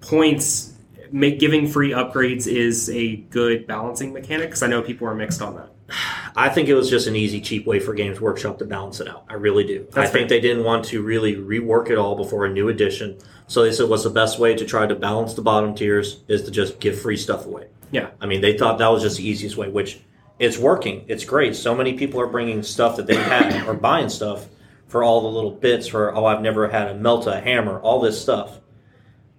points 0.00 0.72
make 1.10 1.38
giving 1.38 1.68
free 1.68 1.90
upgrades 1.90 2.46
is 2.46 2.88
a 2.88 3.16
good 3.16 3.66
balancing 3.66 4.14
mechanic? 4.14 4.48
Because 4.48 4.62
i 4.62 4.66
know 4.66 4.80
people 4.80 5.06
are 5.06 5.14
mixed 5.14 5.42
on 5.42 5.56
that 5.56 5.70
I 6.34 6.48
think 6.48 6.68
it 6.68 6.74
was 6.74 6.88
just 6.88 7.06
an 7.06 7.16
easy, 7.16 7.40
cheap 7.40 7.66
way 7.66 7.78
for 7.78 7.94
Games 7.94 8.20
Workshop 8.20 8.58
to 8.58 8.64
balance 8.64 9.00
it 9.00 9.08
out. 9.08 9.24
I 9.28 9.34
really 9.34 9.64
do. 9.64 9.86
That's 9.92 10.08
I 10.08 10.12
think 10.12 10.28
they 10.28 10.40
didn't 10.40 10.64
want 10.64 10.84
to 10.86 11.02
really 11.02 11.36
rework 11.36 11.90
it 11.90 11.98
all 11.98 12.16
before 12.16 12.46
a 12.46 12.52
new 12.52 12.68
edition. 12.68 13.18
So 13.48 13.62
they 13.62 13.72
said, 13.72 13.88
what's 13.88 14.04
the 14.04 14.10
best 14.10 14.38
way 14.38 14.54
to 14.54 14.64
try 14.64 14.86
to 14.86 14.94
balance 14.94 15.34
the 15.34 15.42
bottom 15.42 15.74
tiers 15.74 16.22
is 16.28 16.44
to 16.44 16.50
just 16.50 16.80
give 16.80 17.00
free 17.00 17.16
stuff 17.16 17.44
away. 17.44 17.68
yeah 17.90 18.10
I 18.20 18.26
mean, 18.26 18.40
they 18.40 18.56
thought 18.56 18.78
that 18.78 18.88
was 18.88 19.02
just 19.02 19.18
the 19.18 19.28
easiest 19.28 19.56
way, 19.56 19.68
which 19.68 20.00
it's 20.38 20.58
working. 20.58 21.04
It's 21.08 21.24
great. 21.24 21.54
So 21.54 21.74
many 21.74 21.94
people 21.94 22.20
are 22.20 22.26
bringing 22.26 22.62
stuff 22.62 22.96
that 22.96 23.06
they 23.06 23.16
had 23.16 23.66
or 23.68 23.74
buying 23.74 24.08
stuff 24.08 24.46
for 24.88 25.02
all 25.02 25.22
the 25.22 25.28
little 25.28 25.50
bits 25.50 25.86
for, 25.86 26.14
oh, 26.14 26.24
I've 26.24 26.40
never 26.40 26.68
had 26.68 26.88
a 26.88 26.94
Melta, 26.94 27.38
a 27.38 27.40
hammer, 27.40 27.78
all 27.80 28.00
this 28.00 28.20
stuff. 28.20 28.60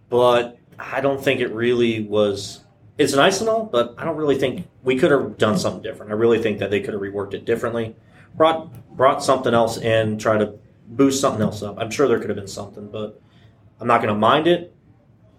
But 0.09 0.59
I 0.77 1.01
don't 1.01 1.23
think 1.23 1.41
it 1.41 1.51
really 1.51 2.03
was. 2.03 2.63
It's 2.97 3.13
nice 3.13 3.39
and 3.39 3.49
all, 3.49 3.65
but 3.65 3.95
I 3.97 4.05
don't 4.05 4.17
really 4.17 4.37
think 4.37 4.67
we 4.83 4.97
could 4.97 5.11
have 5.11 5.37
done 5.37 5.57
something 5.57 5.81
different. 5.81 6.11
I 6.11 6.15
really 6.15 6.41
think 6.41 6.59
that 6.59 6.69
they 6.69 6.81
could 6.81 6.93
have 6.93 7.01
reworked 7.01 7.33
it 7.33 7.45
differently, 7.45 7.95
brought 8.35 8.95
brought 8.95 9.23
something 9.23 9.53
else 9.53 9.77
in, 9.77 10.17
try 10.17 10.37
to 10.37 10.53
boost 10.87 11.21
something 11.21 11.41
else 11.41 11.63
up. 11.63 11.77
I'm 11.79 11.89
sure 11.89 12.07
there 12.07 12.19
could 12.19 12.29
have 12.29 12.37
been 12.37 12.47
something, 12.47 12.89
but 12.89 13.21
I'm 13.79 13.87
not 13.87 14.01
going 14.01 14.13
to 14.13 14.19
mind 14.19 14.47
it. 14.47 14.75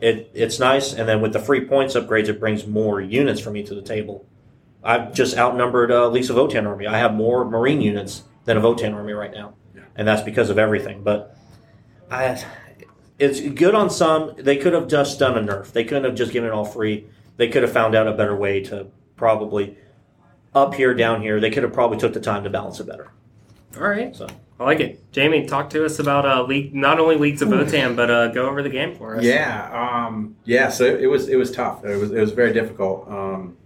It 0.01 0.31
it's 0.35 0.59
nice, 0.59 0.93
and 0.93 1.09
then 1.09 1.21
with 1.21 1.33
the 1.33 1.39
free 1.39 1.67
points 1.67 1.95
upgrades, 1.95 2.29
it 2.29 2.41
brings 2.41 2.67
more 2.67 3.01
units 3.01 3.41
for 3.41 3.51
me 3.51 3.63
to 3.65 3.75
the 3.75 3.83
table. 3.83 4.27
I've 4.83 5.15
just 5.15 5.37
outnumbered 5.37 5.91
uh, 5.91 6.09
Lisa 6.09 6.35
Votann 6.35 6.67
army. 6.67 6.87
I 6.87 6.99
have 6.99 7.15
more 7.15 7.45
Marine 7.45 7.81
units 7.81 8.25
than 8.45 8.57
a 8.57 8.61
Votann 8.61 8.95
army 8.95 9.13
right 9.13 9.33
now, 9.33 9.55
and 9.95 10.07
that's 10.07 10.23
because 10.23 10.51
of 10.51 10.59
everything. 10.59 11.03
But 11.03 11.37
I, 12.11 12.43
it's 13.19 13.41
good 13.41 13.75
on 13.75 13.89
some. 13.89 14.35
They 14.37 14.57
could 14.57 14.73
have 14.73 14.89
just 14.89 15.19
done 15.19 15.39
a 15.39 15.41
nerf. 15.41 15.73
They 15.73 15.85
couldn't 15.85 16.05
have 16.05 16.17
just 16.17 16.33
given 16.33 16.49
it 16.49 16.53
all 16.53 16.65
free. 16.65 17.07
They 17.37 17.49
could 17.49 17.63
have 17.63 17.73
found 17.73 17.95
out 17.95 18.07
a 18.07 18.13
better 18.13 18.37
way 18.37 18.61
to 18.65 18.89
probably 19.17 19.77
up 20.55 20.75
here, 20.75 20.95
down 20.95 21.21
here. 21.23 21.41
They 21.41 21.51
could 21.51 21.63
have 21.63 21.73
probably 21.73 21.99
took 21.99 22.13
the 22.13 22.21
time 22.21 22.45
to 22.45 22.51
balance 22.51 22.81
it 22.81 22.87
better. 22.87 23.11
all 23.77 23.83
right 23.89 24.15
So 24.15 24.27
i 24.61 24.65
like 24.65 24.79
it 24.79 25.11
jamey 25.13 25.49
talk 25.49 25.69
to 25.71 25.85
us 25.85 25.99
about 25.99 26.25
uh, 26.25 26.41
league 26.45 26.73
not 26.73 27.01
only 27.01 27.17
leagues 27.17 27.43
of 27.43 27.49
votann 27.49 27.97
but 27.97 28.09
uh, 28.09 28.29
go 28.29 28.47
over 28.49 28.63
the 28.63 28.69
game 28.69 28.95
for 28.95 29.17
us 29.17 29.25
Yeah, 29.25 29.69
um, 30.07 30.37
yeah. 30.45 30.69
So 30.69 30.85
it 30.85 31.07
was 31.07 31.29
it 31.29 31.37
was 31.37 31.51
tough. 31.51 31.85
It 31.85 31.97
was 31.97 32.13
it 32.13 32.21
was 32.21 32.31
very 32.33 32.53
difficult. 32.53 33.09
Um, 33.09 33.57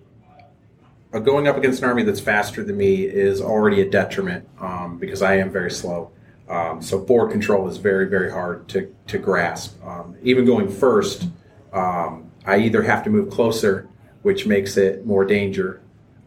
uh, 1.12 1.18
going 1.18 1.48
up 1.48 1.56
against 1.56 1.82
an 1.82 1.88
army 1.88 2.02
that's 2.02 2.20
faster 2.20 2.62
than 2.62 2.76
me 2.76 3.02
is 3.04 3.40
already 3.40 3.80
a 3.80 3.88
detriment 3.90 4.46
um, 4.60 4.98
because 4.98 5.22
I 5.22 5.36
am 5.36 5.50
very 5.50 5.70
slow. 5.70 6.10
Um, 6.48 6.80
so 6.82 6.98
board 6.98 7.30
control 7.32 7.68
is 7.68 7.76
very 7.76 8.06
very 8.08 8.30
hard 8.30 8.66
to 8.68 8.94
to 9.08 9.18
grasp. 9.18 9.82
Um, 9.84 10.16
even 10.22 10.46
going 10.46 10.68
first, 10.70 11.28
um, 11.72 12.30
I 12.46 12.58
either 12.58 12.82
have 12.82 13.04
to 13.04 13.10
move 13.10 13.30
closer, 13.30 13.88
which 14.22 14.46
makes 14.46 14.76
it 14.76 15.06
more 15.06 15.24
danger, 15.24 15.80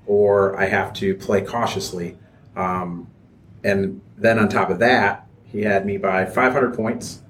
or 0.06 0.58
I 0.60 0.66
have 0.66 0.94
to 0.94 1.16
play 1.16 1.42
cautiously. 1.42 2.18
Um, 2.56 3.10
and 3.64 4.02
then 4.18 4.40
on 4.40 4.50
top 4.50 4.70
of 4.70 4.80
that, 4.80 5.28
he 5.44 5.62
had 5.62 5.86
me 5.86 5.98
by 5.98 6.26
500 6.26 6.76
points. 6.76 7.22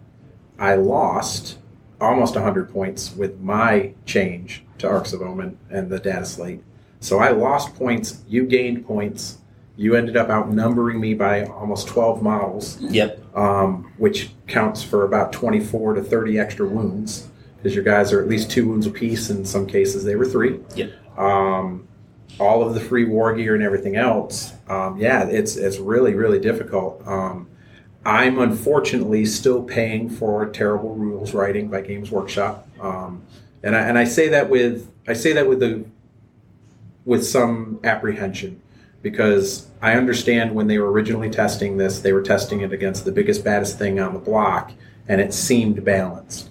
I 0.60 0.75
lost 0.75 1.58
almost 2.00 2.36
100 2.36 2.72
points 2.72 3.15
with 3.15 3.39
my 3.39 3.94
change 4.06 4.63
to 4.80 4.88
Arks 4.88 5.13
of 5.13 5.22
Omen 5.22 5.58
and 5.70 5.89
the 5.89 6.00
data 6.00 6.25
slate. 6.25 6.63
So 7.00 7.20
I 7.20 7.32
lost 7.32 7.75
points, 7.75 8.22
you 8.27 8.46
gained 8.46 8.86
points. 8.86 9.39
You 9.75 9.96
ended 9.96 10.15
up 10.15 10.30
outnumbering 10.30 11.00
me 11.00 11.15
by 11.15 11.46
almost 11.46 11.88
12 11.88 12.22
models, 12.22 12.80
yep, 12.82 13.20
um, 13.36 13.91
which 13.98 14.32
counts 14.46 14.84
for 14.84 15.06
about 15.06 15.32
24 15.32 15.96
to 15.96 16.03
30 16.03 16.38
extra 16.38 16.68
wounds 16.68 17.31
because 17.62 17.75
your 17.75 17.84
guys 17.84 18.12
are 18.12 18.22
at 18.22 18.27
least 18.27 18.50
two 18.50 18.68
wounds 18.68 18.88
apiece. 18.88 19.30
In 19.30 19.46
some 19.46 19.68
cases, 19.68 20.03
they 20.03 20.15
were 20.15 20.25
three. 20.25 20.60
Yeah. 20.75 20.88
Um, 21.18 21.88
all 22.39 22.65
of 22.65 22.74
the 22.74 22.80
free 22.80 23.06
war 23.06 23.36
gear 23.36 23.53
and 23.53 23.63
everything 23.63 23.96
else. 23.96 24.53
Um, 24.68 24.98
yeah, 24.98 25.25
it's 25.27 25.58
it's 25.58 25.77
really 25.77 26.13
really 26.13 26.39
difficult. 26.39 27.06
Um, 27.06 27.48
I'm 28.06 28.39
unfortunately 28.39 29.25
still 29.25 29.62
paying 29.62 30.10
for 30.10 30.48
terrible 30.48 30.96
rules 30.96 31.34
writing 31.34 31.68
by 31.68 31.82
Games 31.82 32.10
Workshop. 32.10 32.68
Um, 32.80 33.22
and 33.62 33.75
I, 33.75 33.82
and 33.82 33.98
I 33.98 34.06
say 34.06 34.30
that 34.30 34.50
with 34.50 34.91
I 35.08 35.13
say 35.13 35.34
that 35.34 35.48
with 35.48 35.60
the 35.60 35.86
with 37.06 37.25
some 37.25 37.80
apprehension 37.84 38.62
because 39.01 39.68
I 39.82 39.94
understand 39.94 40.53
when 40.53 40.68
they 40.68 40.77
were 40.77 40.91
originally 40.91 41.30
testing 41.30 41.77
this, 41.77 42.00
they 42.00 42.13
were 42.13 42.22
testing 42.22 42.62
it 42.62 42.72
against 42.72 43.06
the 43.06 43.12
biggest 43.12 43.44
baddest 43.44 43.77
thing 43.80 44.00
on 44.00 44.13
the 44.13 44.20
block, 44.20 44.72
and 45.08 45.20
it 45.20 45.34
seemed 45.34 45.84
balanced. 45.84 46.50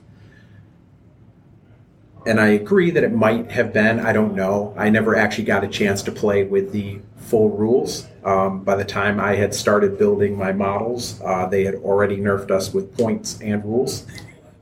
And 2.27 2.39
I 2.39 2.49
agree 2.49 2.91
that 2.91 3.03
it 3.03 3.13
might 3.13 3.51
have 3.51 3.73
been. 3.73 3.99
I 3.99 4.13
don't 4.13 4.35
know. 4.35 4.75
I 4.77 4.91
never 4.91 5.17
actually 5.17 5.45
got 5.45 5.65
a 5.65 5.69
chance 5.69 6.03
to 6.03 6.13
play 6.13 6.45
with 6.45 6.73
the 6.73 7.01
full 7.17 7.51
rules. 7.51 8.07
Um, 8.25 8.63
by 8.63 8.77
the 8.77 8.85
time 8.85 9.19
I 9.19 9.37
had 9.37 9.55
started 9.55 9.97
building 9.97 10.37
my 10.37 10.53
models, 10.53 11.21
uh, 11.25 11.47
they 11.47 11.65
had 11.65 11.77
already 11.77 12.19
nerfed 12.19 12.51
us 12.51 12.75
with 12.75 12.97
points 12.97 13.41
and 13.41 13.65
rules. 13.65 14.07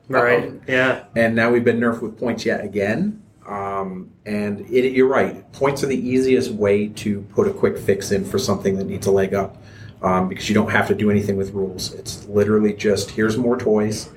Right. 0.09 0.53
Yeah. 0.69 1.05
And 1.17 1.35
now 1.35 1.51
we've 1.51 1.65
been 1.65 1.81
nerfed 1.81 2.03
with 2.03 2.19
points 2.19 2.45
yet 2.47 2.65
again. 2.65 3.23
Um, 3.47 4.11
and 4.27 4.61
it, 4.71 4.93
you're 4.93 5.09
right. 5.09 5.51
Points 5.53 5.83
are 5.83 5.87
the 5.87 6.09
easiest 6.09 6.51
way 6.51 6.89
to 6.89 7.23
put 7.23 7.49
a 7.49 7.53
quick 7.53 7.79
fix 7.79 8.13
in 8.13 8.25
for 8.25 8.39
something 8.39 8.77
that 8.77 8.85
needs 8.85 9.07
a 9.07 9.11
leg 9.11 9.35
up 9.35 9.57
um, 10.03 10.29
because 10.29 10.49
you 10.49 10.55
don't 10.55 10.71
have 10.71 10.87
to 10.89 10.95
do 10.95 11.11
anything 11.11 11.37
with 11.37 11.53
rules. 11.53 11.95
It's 11.95 12.27
literally 12.27 12.75
just 12.75 13.11
here's 13.11 13.37
more 13.37 13.59
toys. 13.59 14.11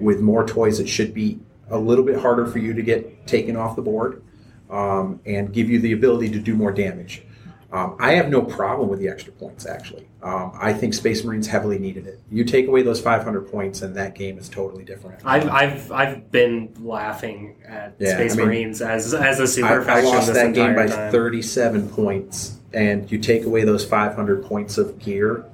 With 0.00 0.20
more 0.20 0.46
toys, 0.46 0.80
it 0.80 0.88
should 0.88 1.12
be 1.12 1.38
a 1.70 1.78
little 1.78 2.04
bit 2.04 2.18
harder 2.18 2.46
for 2.46 2.58
you 2.58 2.72
to 2.74 2.82
get 2.82 3.26
taken 3.26 3.56
off 3.56 3.76
the 3.76 3.82
board 3.82 4.22
um, 4.70 5.20
and 5.26 5.52
give 5.52 5.68
you 5.70 5.78
the 5.80 5.92
ability 5.92 6.30
to 6.30 6.38
do 6.38 6.54
more 6.54 6.72
damage. 6.72 7.22
Um, 7.70 7.96
I 8.00 8.12
have 8.12 8.30
no 8.30 8.40
problem 8.40 8.88
with 8.88 8.98
the 8.98 9.08
extra 9.08 9.30
points, 9.34 9.66
actually. 9.66 10.08
Um, 10.22 10.52
I 10.54 10.72
think 10.72 10.94
Space 10.94 11.22
Marines 11.22 11.46
heavily 11.46 11.78
needed 11.78 12.06
it. 12.06 12.18
You 12.30 12.42
take 12.44 12.66
away 12.66 12.80
those 12.80 12.98
500 12.98 13.42
points, 13.50 13.82
and 13.82 13.94
that 13.94 14.14
game 14.14 14.38
is 14.38 14.48
totally 14.48 14.84
different. 14.84 15.20
I've 15.26 15.48
I've 15.50 15.92
I've 15.92 16.30
been 16.30 16.72
laughing 16.80 17.56
at 17.66 17.94
Yeah, 17.98 18.14
Space 18.14 18.32
I 18.32 18.36
mean, 18.36 18.46
Marines 18.46 18.80
as 18.80 19.12
as 19.12 19.38
a 19.38 19.46
super 19.46 19.88
I, 19.88 19.98
I 19.98 20.00
lost 20.00 20.32
that 20.32 20.54
game 20.54 20.74
by 20.74 20.86
time. 20.86 21.12
37 21.12 21.90
points, 21.90 22.56
and 22.72 23.10
you 23.12 23.18
take 23.18 23.44
away 23.44 23.64
those 23.64 23.84
500 23.84 24.44
points 24.44 24.78
of 24.78 24.98
gear, 24.98 25.44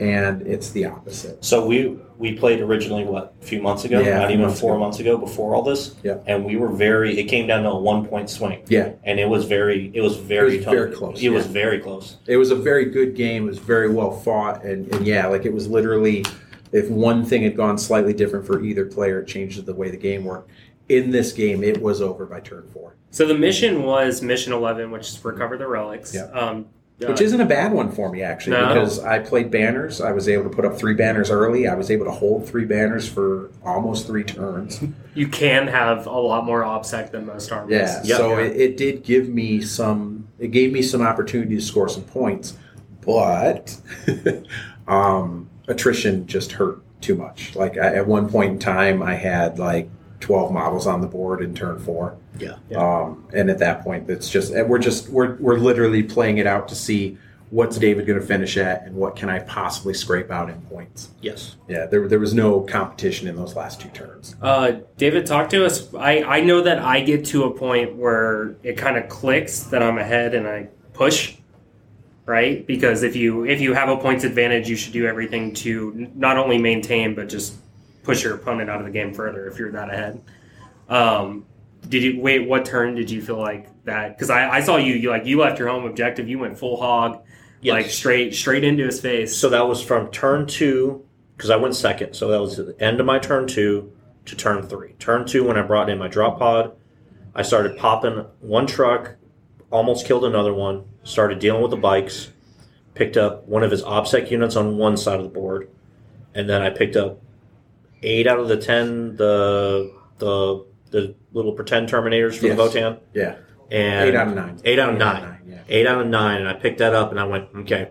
and 0.00 0.42
it's 0.42 0.70
the 0.70 0.84
opposite. 0.86 1.44
So 1.44 1.64
we 1.66 1.96
we 2.18 2.34
played 2.36 2.60
originally 2.60 3.04
what 3.04 3.34
a 3.40 3.44
few 3.44 3.60
months 3.62 3.84
ago, 3.84 4.00
Yeah, 4.00 4.18
not 4.20 4.30
even 4.30 4.46
months 4.46 4.60
four 4.60 4.72
ago. 4.74 4.80
months 4.80 4.98
ago 5.00 5.16
before 5.16 5.54
all 5.54 5.62
this. 5.62 5.94
Yeah. 6.02 6.18
And 6.26 6.44
we 6.44 6.56
were 6.56 6.68
very. 6.68 7.18
It 7.18 7.24
came 7.24 7.46
down 7.46 7.62
to 7.64 7.70
a 7.70 7.78
one 7.78 8.06
point 8.06 8.30
swing, 8.30 8.62
Yeah, 8.68 8.92
and 9.04 9.18
it 9.20 9.28
was 9.28 9.44
very. 9.44 9.90
It 9.94 10.00
was 10.00 10.16
very. 10.16 10.54
It 10.54 10.56
was 10.58 10.64
tough. 10.64 10.74
very 10.74 10.92
close, 10.94 11.22
It 11.22 11.28
was 11.30 11.46
very 11.46 11.78
close. 11.80 12.16
it 12.26 12.36
was 12.36 12.50
a 12.50 12.56
very 12.56 12.86
good 12.86 13.14
game. 13.14 13.44
It 13.44 13.48
was 13.48 13.58
very 13.58 13.90
well 13.92 14.10
fought, 14.12 14.64
and, 14.64 14.92
and 14.94 15.06
yeah, 15.06 15.26
like 15.26 15.44
it 15.44 15.52
was 15.52 15.68
literally, 15.68 16.24
if 16.72 16.88
one 16.88 17.24
thing 17.24 17.42
had 17.42 17.56
gone 17.56 17.78
slightly 17.78 18.12
different 18.12 18.46
for 18.46 18.62
either 18.64 18.84
player, 18.86 19.20
it 19.20 19.26
changed 19.26 19.64
the 19.64 19.74
way 19.74 19.90
the 19.90 19.96
game 19.96 20.24
worked. 20.24 20.50
In 20.88 21.10
this 21.10 21.32
game, 21.32 21.64
it 21.64 21.80
was 21.80 22.02
over 22.02 22.26
by 22.26 22.40
turn 22.40 22.68
four, 22.72 22.94
So 23.10 23.26
the 23.26 23.32
mission 23.34 23.84
was 23.84 24.20
mission 24.22 24.52
eleven, 24.52 24.90
which 24.90 25.08
is 25.08 25.24
recover 25.24 25.56
the 25.56 25.66
relics. 25.66 26.14
Yeah. 26.14 26.24
Um, 26.26 26.66
which 26.98 27.20
uh, 27.20 27.24
isn't 27.24 27.40
a 27.40 27.44
bad 27.46 27.72
one 27.72 27.90
for 27.90 28.10
me 28.10 28.22
actually, 28.22 28.56
No. 28.56 28.68
because 28.68 29.00
I 29.00 29.18
played 29.18 29.50
banners. 29.50 30.00
I 30.00 30.12
was 30.12 30.28
able 30.28 30.44
to 30.44 30.50
put 30.50 30.64
up 30.64 30.78
three 30.78 30.94
banners 30.94 31.30
early. 31.30 31.66
I 31.66 31.74
was 31.74 31.90
able 31.90 32.04
to 32.04 32.12
hold 32.12 32.46
three 32.48 32.64
banners 32.64 33.08
for 33.08 33.50
almost 33.64 34.06
three 34.06 34.22
turns. 34.22 34.80
you 35.14 35.26
can 35.26 35.66
have 35.66 36.06
a 36.06 36.10
lot 36.10 36.44
more 36.44 36.62
obsec 36.62 37.10
than 37.10 37.26
most 37.26 37.50
armies. 37.50 37.72
Yeah. 37.76 38.00
Yep. 38.04 38.16
So 38.16 38.38
Yeah. 38.38 38.44
It, 38.44 38.60
it 38.60 38.76
did 38.76 39.02
give 39.02 39.28
me 39.28 39.60
some. 39.60 40.28
It 40.38 40.48
gave 40.52 40.72
me 40.72 40.82
some 40.82 41.02
opportunity 41.02 41.54
to 41.56 41.60
score 41.60 41.88
some 41.88 42.02
points, 42.04 42.56
but 43.00 43.76
um, 44.88 45.48
attrition 45.68 46.26
just 46.26 46.52
hurt 46.52 46.80
too 47.00 47.14
much. 47.14 47.54
Like 47.56 47.76
I, 47.76 47.96
at 47.96 48.06
one 48.06 48.28
point 48.28 48.52
in 48.52 48.58
time, 48.58 49.02
I 49.02 49.14
had 49.14 49.58
like 49.58 49.88
twelve 50.20 50.52
models 50.52 50.86
on 50.86 51.00
the 51.00 51.06
board 51.06 51.40
in 51.42 51.54
turn 51.54 51.78
four. 51.78 52.16
Yeah. 52.38 52.56
Um, 52.76 53.28
and 53.32 53.50
at 53.50 53.58
that 53.58 53.82
point, 53.82 54.08
it's 54.10 54.28
just 54.28 54.52
and 54.52 54.68
we're 54.68 54.78
just 54.78 55.08
we're 55.08 55.36
we're 55.36 55.58
literally 55.58 56.02
playing 56.02 56.38
it 56.38 56.46
out 56.46 56.68
to 56.68 56.74
see 56.74 57.18
what's 57.50 57.78
David 57.78 58.04
going 58.04 58.18
to 58.18 58.26
finish 58.26 58.56
at 58.56 58.82
and 58.82 58.96
what 58.96 59.14
can 59.14 59.28
I 59.28 59.38
possibly 59.38 59.94
scrape 59.94 60.30
out 60.30 60.50
in 60.50 60.60
points. 60.62 61.10
Yes. 61.20 61.54
Yeah, 61.68 61.86
there 61.86 62.08
there 62.08 62.18
was 62.18 62.34
no 62.34 62.60
competition 62.62 63.28
in 63.28 63.36
those 63.36 63.54
last 63.54 63.80
two 63.80 63.88
turns. 63.90 64.34
Uh, 64.42 64.78
David, 64.96 65.26
talk 65.26 65.50
to 65.50 65.64
us. 65.64 65.94
I, 65.94 66.22
I 66.22 66.40
know 66.40 66.62
that 66.62 66.80
I 66.80 67.00
get 67.00 67.24
to 67.26 67.44
a 67.44 67.50
point 67.50 67.94
where 67.94 68.56
it 68.64 68.76
kind 68.76 68.96
of 68.96 69.08
clicks 69.08 69.64
that 69.64 69.82
I'm 69.82 69.98
ahead 69.98 70.34
and 70.34 70.48
I 70.48 70.68
push, 70.94 71.36
right? 72.26 72.66
Because 72.66 73.04
if 73.04 73.14
you 73.14 73.44
if 73.44 73.60
you 73.60 73.72
have 73.74 73.88
a 73.88 73.96
points 73.96 74.24
advantage, 74.24 74.68
you 74.68 74.74
should 74.74 74.92
do 74.92 75.06
everything 75.06 75.54
to 75.54 76.10
not 76.14 76.36
only 76.36 76.58
maintain 76.58 77.14
but 77.14 77.28
just 77.28 77.54
push 78.02 78.24
your 78.24 78.34
opponent 78.34 78.68
out 78.68 78.80
of 78.80 78.84
the 78.86 78.92
game 78.92 79.14
further 79.14 79.46
if 79.46 79.58
you're 79.58 79.70
that 79.72 79.90
ahead. 79.90 80.20
Um, 80.88 81.46
did 81.94 82.02
you 82.02 82.20
wait? 82.20 82.48
What 82.48 82.64
turn 82.64 82.96
did 82.96 83.08
you 83.08 83.22
feel 83.22 83.38
like 83.38 83.68
that? 83.84 84.16
Because 84.16 84.28
I, 84.28 84.56
I 84.56 84.60
saw 84.62 84.78
you, 84.78 84.94
you 84.94 85.10
like 85.10 85.26
you 85.26 85.38
left 85.38 85.60
your 85.60 85.68
home 85.68 85.84
objective, 85.84 86.28
you 86.28 86.40
went 86.40 86.58
full 86.58 86.76
hog, 86.76 87.22
Yes. 87.60 87.72
like 87.72 87.86
straight 87.86 88.34
straight 88.34 88.64
into 88.64 88.84
his 88.84 89.00
face. 89.00 89.36
So 89.36 89.48
that 89.50 89.68
was 89.68 89.80
from 89.80 90.10
turn 90.10 90.46
two 90.48 91.06
because 91.36 91.50
I 91.50 91.56
went 91.56 91.76
second. 91.76 92.14
So 92.14 92.28
that 92.28 92.40
was 92.40 92.56
the 92.56 92.74
end 92.80 92.98
of 92.98 93.06
my 93.06 93.20
turn 93.20 93.46
two 93.46 93.92
to 94.24 94.34
turn 94.34 94.64
three. 94.66 94.94
Turn 94.98 95.24
two, 95.24 95.44
when 95.46 95.56
I 95.56 95.62
brought 95.62 95.88
in 95.88 95.96
my 95.98 96.08
drop 96.08 96.40
pod, 96.40 96.72
I 97.32 97.42
started 97.42 97.76
popping 97.78 98.24
one 98.40 98.66
truck, 98.66 99.14
almost 99.70 100.04
killed 100.04 100.24
another 100.24 100.52
one, 100.52 100.84
started 101.04 101.38
dealing 101.38 101.62
with 101.62 101.70
the 101.70 101.76
bikes, 101.76 102.32
picked 102.94 103.16
up 103.16 103.46
one 103.46 103.62
of 103.62 103.70
his 103.70 103.84
OBSEC 103.84 104.32
units 104.32 104.56
on 104.56 104.78
one 104.78 104.96
side 104.96 105.18
of 105.20 105.22
the 105.22 105.28
board, 105.30 105.70
and 106.34 106.48
then 106.48 106.60
I 106.60 106.70
picked 106.70 106.96
up 106.96 107.20
eight 108.02 108.26
out 108.26 108.40
of 108.40 108.48
the 108.48 108.56
ten 108.56 109.14
the 109.16 109.94
the 110.18 110.66
the 110.94 111.12
little 111.32 111.52
pretend 111.52 111.88
terminators 111.88 112.36
for 112.38 112.46
Yes. 112.46 112.56
the 112.56 112.62
Votann. 112.62 112.98
Yeah, 113.12 113.34
And 113.70 114.08
eight 114.08 114.14
out 114.14 114.28
of 114.28 114.34
nine. 114.36 114.60
Eight 114.64 114.78
out 114.78 114.90
of 114.92 114.98
nine. 114.98 115.38
yeah. 115.46 115.58
Eight 115.68 115.86
out 115.88 116.00
of 116.00 116.06
nine, 116.06 116.38
and 116.40 116.48
I 116.48 116.52
picked 116.52 116.78
that 116.78 116.94
up 116.94 117.10
and 117.10 117.18
I 117.18 117.24
went, 117.24 117.48
okay, 117.56 117.88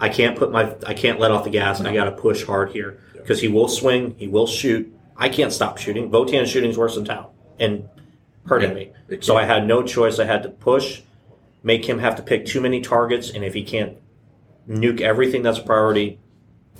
I 0.00 0.08
can't 0.08 0.38
put 0.38 0.52
my, 0.52 0.72
I 0.86 0.94
can't 0.94 1.18
let 1.18 1.32
off 1.32 1.42
the 1.42 1.50
gas. 1.50 1.80
and 1.80 1.88
I 1.88 1.92
got 1.92 2.04
to 2.04 2.12
push 2.12 2.44
hard 2.44 2.70
here 2.70 3.00
because 3.14 3.40
he 3.40 3.48
will 3.48 3.66
swing, 3.68 4.14
he 4.18 4.28
will 4.28 4.46
shoot. 4.46 4.94
I 5.16 5.28
can't 5.28 5.52
stop 5.52 5.78
shooting. 5.78 6.10
Votann's 6.10 6.48
shooting's 6.48 6.78
worse 6.78 6.94
than 6.94 7.04
Tau 7.04 7.30
and 7.58 7.88
hurting 8.46 8.70
Yeah, 8.70 8.84
me. 9.10 9.18
So 9.20 9.36
I 9.36 9.44
had 9.44 9.66
no 9.66 9.82
choice. 9.82 10.20
I 10.20 10.24
had 10.24 10.44
to 10.44 10.48
push, 10.48 11.02
make 11.64 11.84
him 11.88 11.98
have 11.98 12.14
to 12.16 12.22
pick 12.22 12.46
too 12.46 12.60
many 12.60 12.80
targets, 12.80 13.30
and 13.30 13.42
if 13.44 13.52
he 13.54 13.64
can't 13.64 13.96
nuke 14.68 15.00
everything 15.00 15.42
that's 15.42 15.58
a 15.58 15.62
priority, 15.62 16.20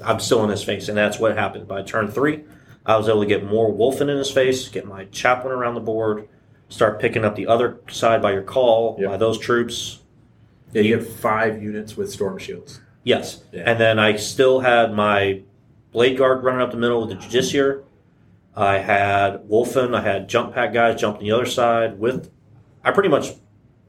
I'm 0.04 0.20
still 0.20 0.44
in 0.44 0.50
his 0.50 0.62
face, 0.62 0.88
and 0.88 0.96
that's 0.96 1.18
what 1.18 1.36
happened. 1.36 1.66
By 1.66 1.82
turn 1.82 2.06
three, 2.08 2.44
I 2.88 2.96
was 2.96 3.08
able 3.08 3.20
to 3.20 3.26
get 3.26 3.44
more 3.44 3.70
Wulfen 3.72 4.02
in 4.08 4.16
his 4.16 4.30
face, 4.30 4.66
get 4.68 4.86
my 4.86 5.04
chaplain 5.06 5.52
around 5.52 5.74
the 5.74 5.80
board, 5.80 6.26
start 6.70 6.98
picking 6.98 7.24
up 7.24 7.36
the 7.36 7.46
other 7.46 7.80
side 7.88 8.22
by 8.22 8.32
your 8.32 8.42
call 8.42 8.96
Yep. 8.98 9.10
by 9.10 9.16
those 9.18 9.38
troops. 9.38 10.00
Yeah, 10.72 10.82
you 10.82 10.96
have 10.96 11.06
five 11.08 11.62
units 11.62 11.96
with 11.96 12.10
storm 12.10 12.38
shields. 12.38 12.80
Yes, 13.04 13.42
Yeah. 13.52 13.64
and 13.66 13.78
then 13.78 13.98
I 13.98 14.16
still 14.16 14.60
had 14.60 14.92
my 14.94 15.42
blade 15.92 16.16
guard 16.18 16.42
running 16.42 16.62
up 16.62 16.70
the 16.70 16.76
middle 16.78 17.00
with 17.06 17.10
the 17.10 17.16
justiciar. 17.16 17.82
I 18.56 18.78
had 18.78 19.46
Wulfen. 19.48 19.94
I 19.94 20.00
had 20.00 20.28
jump 20.28 20.54
pack 20.54 20.72
guys 20.72 21.00
jumping 21.00 21.24
the 21.24 21.32
other 21.32 21.46
side 21.46 21.98
with. 21.98 22.30
I 22.84 22.90
pretty 22.90 23.08
much 23.10 23.34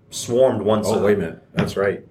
swarmed 0.09 0.61
one 0.61 0.83
side. 0.83 0.97
Oh, 0.97 1.03
wait 1.05 1.15
a 1.17 1.19
minute. 1.19 1.43
That's 1.53 1.75
right. 1.77 2.03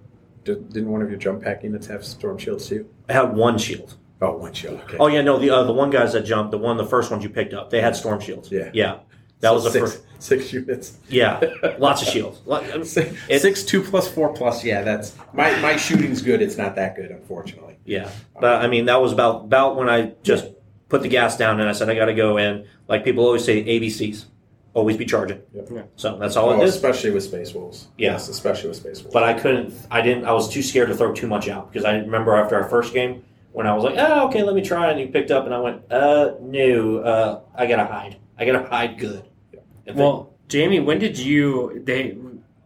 Did, 0.45 0.73
didn't 0.73 0.91
one 0.91 1.03
of 1.03 1.11
your 1.11 1.19
jump 1.19 1.43
pack 1.43 1.63
units 1.63 1.87
have 1.87 2.05
storm 2.05 2.39
shields 2.39 2.67
too? 2.69 2.89
I 3.09 3.13
had 3.13 3.35
one 3.37 3.59
shield. 3.59 3.97
Oh, 4.21 4.37
one 4.37 4.53
shield. 4.53 4.81
Okay. 4.81 4.97
Oh 4.99 5.07
yeah, 5.07 5.21
no, 5.23 5.39
the 5.39 5.51
uh, 5.51 5.63
the 5.65 5.73
one 5.73 5.91
guys 5.91 6.13
that 6.15 6.23
jumped, 6.23 6.51
the 6.51 6.59
one, 6.59 6.77
the 6.77 6.85
first 6.87 7.11
ones 7.11 7.23
you 7.23 7.31
picked 7.31 7.55
up, 7.55 7.71
they 7.71 7.81
had 7.81 7.95
storm 7.95 8.21
shields. 8.21 8.51
Yeah. 8.51 8.71
yeah, 8.73 8.99
that 9.41 9.49
So 9.49 9.55
was 9.55 9.65
the 9.65 9.71
six, 9.71 9.81
first. 9.93 10.03
six 10.19 10.53
units. 10.53 10.99
Yeah, 11.09 11.41
lots 11.79 12.03
of 12.03 12.09
shields. 12.09 12.41
Lot- 12.45 12.65
Six, 12.87 13.15
It- 13.29 13.41
six 13.41 13.63
two 13.65 13.83
plus 13.83 14.09
four 14.09 14.33
plus. 14.35 14.65
Yeah, 14.65 14.83
that's 14.83 15.15
my 15.33 15.55
my 15.61 15.77
shooting's 15.77 16.21
good. 16.23 16.43
It's 16.43 16.57
not 16.57 16.75
that 16.77 16.97
good, 16.97 17.11
unfortunately. 17.13 17.77
Yeah, 17.85 18.11
but 18.41 18.63
I 18.65 18.67
mean 18.67 18.87
that 18.87 19.01
was 19.01 19.13
about 19.13 19.45
about 19.45 19.77
when 19.77 19.89
I 19.89 20.15
just 20.25 20.47
put 20.89 21.03
the 21.03 21.09
gas 21.09 21.37
down 21.37 21.61
and 21.61 21.69
I 21.69 21.73
said 21.73 21.89
I 21.89 21.95
got 21.95 22.07
to 22.07 22.15
go 22.15 22.39
in. 22.39 22.67
Like 22.89 23.05
people 23.05 23.25
always 23.25 23.45
say, 23.45 23.63
ABCs, 23.63 24.25
always 24.75 24.97
be 24.97 25.05
charging. 25.05 25.43
Yep. 25.53 25.69
Yeah. 25.71 25.83
So 25.97 26.19
that's 26.19 26.35
all 26.37 26.49
Oh, 26.51 26.61
it 26.61 26.65
is. 26.65 26.75
especially 26.75 27.11
with 27.11 27.23
space 27.23 27.53
wolves. 27.55 27.89
Yeah. 27.99 28.13
Yes, 28.13 28.29
especially 28.29 28.69
with 28.71 28.79
space 28.79 29.01
wolves. 29.03 29.13
But 29.13 29.23
I 29.23 29.35
couldn't. 29.35 29.75
I 29.91 30.01
didn't. 30.01 30.25
I 30.25 30.33
was 30.33 30.49
too 30.49 30.63
scared 30.63 30.89
to 30.89 30.97
throw 30.97 31.13
too 31.13 31.27
much 31.29 31.49
out 31.49 31.71
because 31.71 31.85
I 31.85 31.97
remember 31.99 32.35
after 32.35 32.57
our 32.57 32.69
first 32.69 32.93
game 32.95 33.23
when 33.59 33.67
I 33.67 33.75
was 33.75 33.83
like, 33.83 33.97
oh 33.99 34.29
okay, 34.29 34.45
let 34.45 34.55
me 34.55 34.63
try, 34.63 34.89
and 34.93 35.01
you 35.01 35.09
picked 35.09 35.33
up, 35.33 35.45
and 35.45 35.53
I 35.53 35.59
went, 35.59 35.83
uh 35.91 36.35
no, 36.41 36.99
uh 36.99 37.41
I 37.57 37.67
gotta 37.67 37.87
hide. 37.87 38.17
I 38.39 38.45
gotta 38.45 38.65
hide 38.65 39.01
good. 39.01 39.25
And 39.85 39.97
Well, 39.97 40.33
Jamey, 40.49 40.85
when 40.85 41.01
did 41.01 41.19
you 41.19 41.83
they 41.85 42.17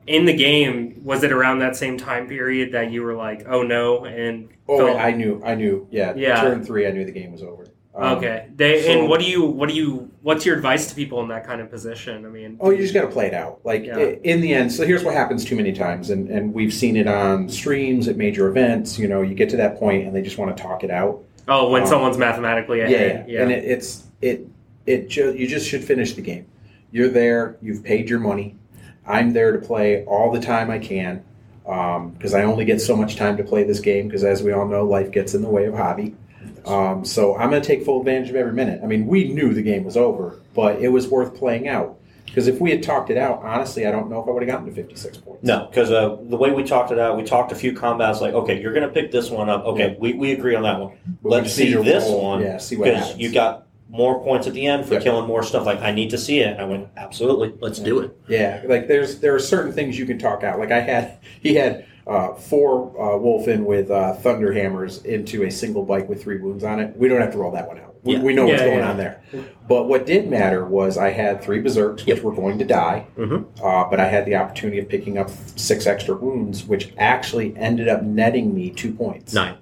in 0.06 0.26
the 0.26 0.34
game? 0.36 1.00
Was 1.02 1.22
it 1.22 1.32
around 1.32 1.60
that 1.60 1.76
same 1.76 1.96
time 1.96 2.28
period 2.28 2.72
that 2.72 2.92
you 2.92 3.02
were 3.02 3.14
like, 3.14 3.46
"Oh 3.48 3.62
no," 3.62 4.04
and 4.04 4.50
oh, 4.68 4.76
felt- 4.86 4.98
I 4.98 5.12
knew. 5.12 5.40
I 5.42 5.54
knew. 5.54 5.88
Yeah. 5.90 6.12
Yeah. 6.14 6.42
Turn 6.42 6.62
three, 6.62 6.86
I 6.86 6.90
knew 6.90 7.06
the 7.06 7.10
game 7.10 7.32
was 7.32 7.42
over. 7.42 7.64
Um, 7.94 8.16
okay, 8.18 8.46
they 8.56 8.82
so- 8.82 8.90
and 9.00 9.08
what 9.08 9.20
do 9.20 9.26
you 9.26 9.44
what 9.44 9.68
do 9.68 9.74
you 9.74 10.10
what's 10.22 10.46
your 10.46 10.56
advice 10.56 10.86
to 10.88 10.94
people 10.94 11.20
in 11.20 11.28
that 11.28 11.44
kind 11.46 11.60
of 11.60 11.70
position? 11.70 12.24
I 12.24 12.28
mean, 12.30 12.56
Oh, 12.60 12.70
you 12.70 12.78
just 12.78 12.94
got 12.94 13.02
to 13.02 13.08
play 13.08 13.26
it 13.26 13.34
out. 13.34 13.60
Like 13.64 13.84
Yeah. 13.84 13.98
in 13.98 14.40
the 14.40 14.54
end. 14.54 14.72
So 14.72 14.86
here's 14.86 15.04
what 15.04 15.12
happens 15.14 15.44
too 15.44 15.56
many 15.56 15.72
times, 15.72 16.08
and 16.10 16.28
and 16.30 16.54
we've 16.54 16.72
seen 16.72 16.96
it 16.96 17.06
on 17.06 17.48
streams 17.50 18.08
at 18.08 18.16
major 18.16 18.48
events. 18.48 18.98
You 18.98 19.08
know, 19.08 19.20
you 19.20 19.34
get 19.34 19.50
to 19.50 19.56
that 19.58 19.78
point 19.78 20.06
and 20.06 20.16
they 20.16 20.22
just 20.22 20.38
want 20.38 20.56
to 20.56 20.62
talk 20.62 20.84
it 20.84 20.90
out. 20.90 21.22
oh, 21.48 21.68
when 21.70 21.82
um, 21.82 21.88
someone's 21.88 22.16
mathematically 22.16 22.78
Yeah, 22.78 22.84
ahead, 22.84 23.24
yeah. 23.28 23.42
And 23.42 23.52
it, 23.52 23.64
it's 23.64 24.04
it 24.22 24.46
it 24.86 25.08
ju- 25.10 25.34
you 25.36 25.46
just 25.46 25.68
should 25.68 25.84
finish 25.84 26.14
the 26.14 26.22
game. 26.22 26.46
You're 26.92 27.08
there. 27.08 27.56
You've 27.60 27.82
paid 27.84 28.08
your 28.08 28.20
money. 28.20 28.56
I'm 29.06 29.32
there 29.32 29.52
to 29.52 29.58
play 29.58 30.04
all 30.04 30.30
the 30.32 30.40
time 30.40 30.70
I 30.70 30.78
can 30.78 31.22
because 31.64 32.34
I 32.34 32.42
only 32.44 32.64
get 32.64 32.80
so 32.80 32.96
much 32.96 33.16
time 33.16 33.36
to 33.36 33.44
play 33.44 33.64
this 33.64 33.80
game. 33.80 34.06
Because 34.06 34.24
as 34.24 34.42
we 34.42 34.52
all 34.52 34.66
know, 34.66 34.84
life 34.84 35.10
gets 35.10 35.34
in 35.34 35.42
the 35.42 35.48
way 35.50 35.66
of 35.66 35.74
hobby. 35.74 36.14
Um, 36.66 37.04
so 37.04 37.36
I'm 37.36 37.50
going 37.50 37.62
to 37.62 37.66
take 37.66 37.84
full 37.84 38.00
advantage 38.00 38.30
of 38.30 38.36
every 38.36 38.52
minute. 38.52 38.80
I 38.82 38.86
mean, 38.86 39.06
we 39.06 39.28
knew 39.32 39.52
the 39.54 39.62
game 39.62 39.84
was 39.84 39.96
over, 39.96 40.40
but 40.54 40.80
it 40.80 40.88
was 40.88 41.08
worth 41.08 41.34
playing 41.34 41.68
out. 41.68 41.98
Because 42.26 42.46
if 42.48 42.60
we 42.60 42.70
had 42.70 42.82
talked 42.82 43.10
it 43.10 43.18
out, 43.18 43.42
honestly, 43.42 43.86
I 43.86 43.90
don't 43.90 44.08
know 44.08 44.22
if 44.22 44.26
I 44.26 44.30
would 44.30 44.42
have 44.42 44.50
gotten 44.50 44.66
to 44.66 44.72
56 44.72 45.18
points. 45.18 45.42
No, 45.44 45.66
because 45.66 45.90
uh, 45.90 46.16
the 46.22 46.36
way 46.36 46.50
we 46.50 46.62
talked 46.64 46.90
it 46.90 46.98
out, 46.98 47.16
we 47.18 47.24
talked 47.24 47.52
a 47.52 47.54
few 47.54 47.74
combats 47.74 48.22
like, 48.22 48.32
okay, 48.32 48.58
you're 48.60 48.72
going 48.72 48.86
to 48.88 48.92
pick 48.94 49.10
this 49.10 49.28
one 49.28 49.50
up. 49.50 49.64
Okay, 49.66 49.96
we, 50.00 50.14
we 50.14 50.32
agree 50.32 50.54
on 50.54 50.62
that 50.62 50.80
one. 50.80 50.96
But 51.22 51.28
Let's 51.28 51.52
see 51.52 51.74
this 51.74 52.04
roll- 52.04 52.22
one. 52.22 52.40
yeah, 52.40 52.56
see 52.56 52.76
what 52.76 52.86
Because 52.86 53.16
you 53.18 53.30
got 53.32 53.66
more 53.90 54.22
points 54.22 54.46
at 54.46 54.54
the 54.54 54.66
end 54.66 54.86
for 54.86 54.94
Yep. 54.94 55.02
killing 55.02 55.26
more 55.26 55.42
stuff. 55.42 55.66
Like, 55.66 55.80
I 55.80 55.90
need 55.92 56.08
to 56.10 56.16
see 56.18 56.38
it. 56.40 56.58
I 56.58 56.64
went, 56.64 56.88
absolutely, 56.96 57.52
let's 57.60 57.78
do 57.78 57.98
it. 58.00 58.16
Yeah, 58.28 58.62
like 58.64 58.88
there's 58.88 59.18
there 59.18 59.34
are 59.34 59.38
certain 59.38 59.72
things 59.74 59.98
you 59.98 60.06
can 60.06 60.18
talk 60.18 60.42
out. 60.42 60.58
Like 60.58 60.70
I 60.70 60.80
had, 60.80 61.18
he 61.42 61.54
had 61.56 61.84
uh, 62.06 62.34
four 62.34 62.90
uh, 62.98 63.18
Wulfen 63.18 63.64
with 63.64 63.90
uh, 63.90 64.14
thunder 64.14 64.52
hammers 64.52 65.04
into 65.04 65.44
a 65.44 65.50
single 65.50 65.84
bike 65.84 66.08
with 66.08 66.22
three 66.22 66.38
wounds 66.38 66.64
on 66.64 66.80
it. 66.80 66.96
We 66.96 67.08
don't 67.08 67.20
have 67.20 67.32
to 67.32 67.38
roll 67.38 67.52
that 67.52 67.68
one 67.68 67.78
out. 67.78 67.94
We, 68.04 68.14
Yeah. 68.14 68.22
we 68.22 68.34
know 68.34 68.46
what's 68.46 68.60
Yeah, 68.60 68.66
going 68.66 68.78
yeah. 68.80 68.90
on 68.90 68.96
there. 68.96 69.20
But 69.68 69.84
what 69.88 70.06
did 70.06 70.28
matter 70.28 70.64
was 70.64 70.98
I 70.98 71.10
had 71.10 71.40
three 71.40 71.60
berserks, 71.60 72.04
which 72.04 72.22
were 72.22 72.32
going 72.34 72.58
to 72.58 72.64
die. 72.64 73.06
Mhm. 73.16 73.44
Uh, 73.62 73.88
but 73.88 74.00
I 74.00 74.06
had 74.08 74.26
the 74.26 74.34
opportunity 74.34 74.80
of 74.80 74.88
picking 74.88 75.18
up 75.18 75.30
six 75.54 75.86
extra 75.86 76.16
wounds, 76.16 76.66
which 76.66 76.92
actually 76.98 77.54
ended 77.56 77.88
up 77.88 78.02
netting 78.02 78.52
me 78.54 78.70
two 78.70 78.90
points. 78.92 79.32
Nine. 79.32 79.54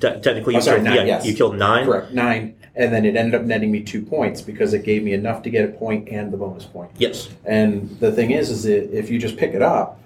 Te- 0.00 0.18
technically, 0.20 0.54
you, 0.54 0.58
Oh, 0.58 0.62
sorry, 0.62 0.76
killed, 0.78 0.84
nine, 0.86 0.96
yeah, 0.96 1.04
yes. 1.18 1.26
you 1.26 1.34
killed 1.34 1.58
nine. 1.58 1.84
Correct, 1.84 2.12
nine. 2.12 2.54
And 2.74 2.90
then 2.92 3.04
it 3.04 3.14
ended 3.14 3.34
up 3.38 3.42
netting 3.46 3.70
me 3.70 3.80
two 3.82 4.00
points 4.00 4.40
because 4.40 4.72
it 4.72 4.82
gave 4.82 5.04
me 5.04 5.12
enough 5.12 5.42
to 5.42 5.50
get 5.50 5.66
a 5.66 5.68
point 5.68 6.08
and 6.08 6.32
the 6.32 6.38
bonus 6.38 6.64
point. 6.64 6.90
Yes. 6.96 7.28
And 7.44 7.94
the 8.00 8.10
thing 8.10 8.30
is, 8.30 8.48
is 8.48 8.62
that 8.62 8.96
if 8.96 9.10
you 9.10 9.18
just 9.18 9.36
pick 9.36 9.52
it 9.52 9.60
up, 9.60 10.00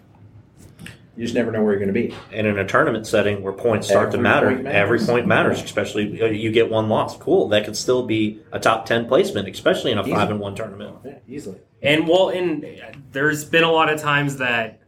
you 1.17 1.25
just 1.25 1.35
never 1.35 1.51
know 1.51 1.63
where 1.63 1.73
you're 1.73 1.81
going 1.81 1.93
to 1.93 2.09
be. 2.09 2.15
And 2.33 2.47
in 2.47 2.59
a 2.59 2.67
tournament 2.67 3.07
setting 3.07 3.43
where 3.43 3.53
points 3.53 3.89
start 3.89 4.13
to 4.13 4.19
matter, 4.19 4.55
point 4.55 4.67
every 4.67 4.99
point 4.99 5.27
matters, 5.27 5.63
especially 5.63 6.21
you 6.37 6.53
get 6.53 6.71
one 6.71 6.89
loss. 6.89 7.17
Cool. 7.17 7.49
That 7.49 7.65
could 7.65 7.77
still 7.77 8.05
be 8.07 8.41
a 8.53 8.59
top 8.61 8.87
10 8.87 9.07
placement, 9.09 9.49
especially 9.49 9.93
in 9.93 9.99
a 9.99 10.03
Easy. 10.03 10.13
5 10.13 10.31
and 10.31 10.41
1 10.41 10.55
tournament. 10.55 10.97
Yeah, 11.05 11.19
easily. 11.29 11.59
And 11.83 12.07
well, 12.09 12.29
and 12.29 12.67
there's 13.13 13.45
been 13.45 13.65
a 13.65 13.71
lot 13.73 13.91
of 13.93 14.01
times 14.01 14.37
that 14.39 14.81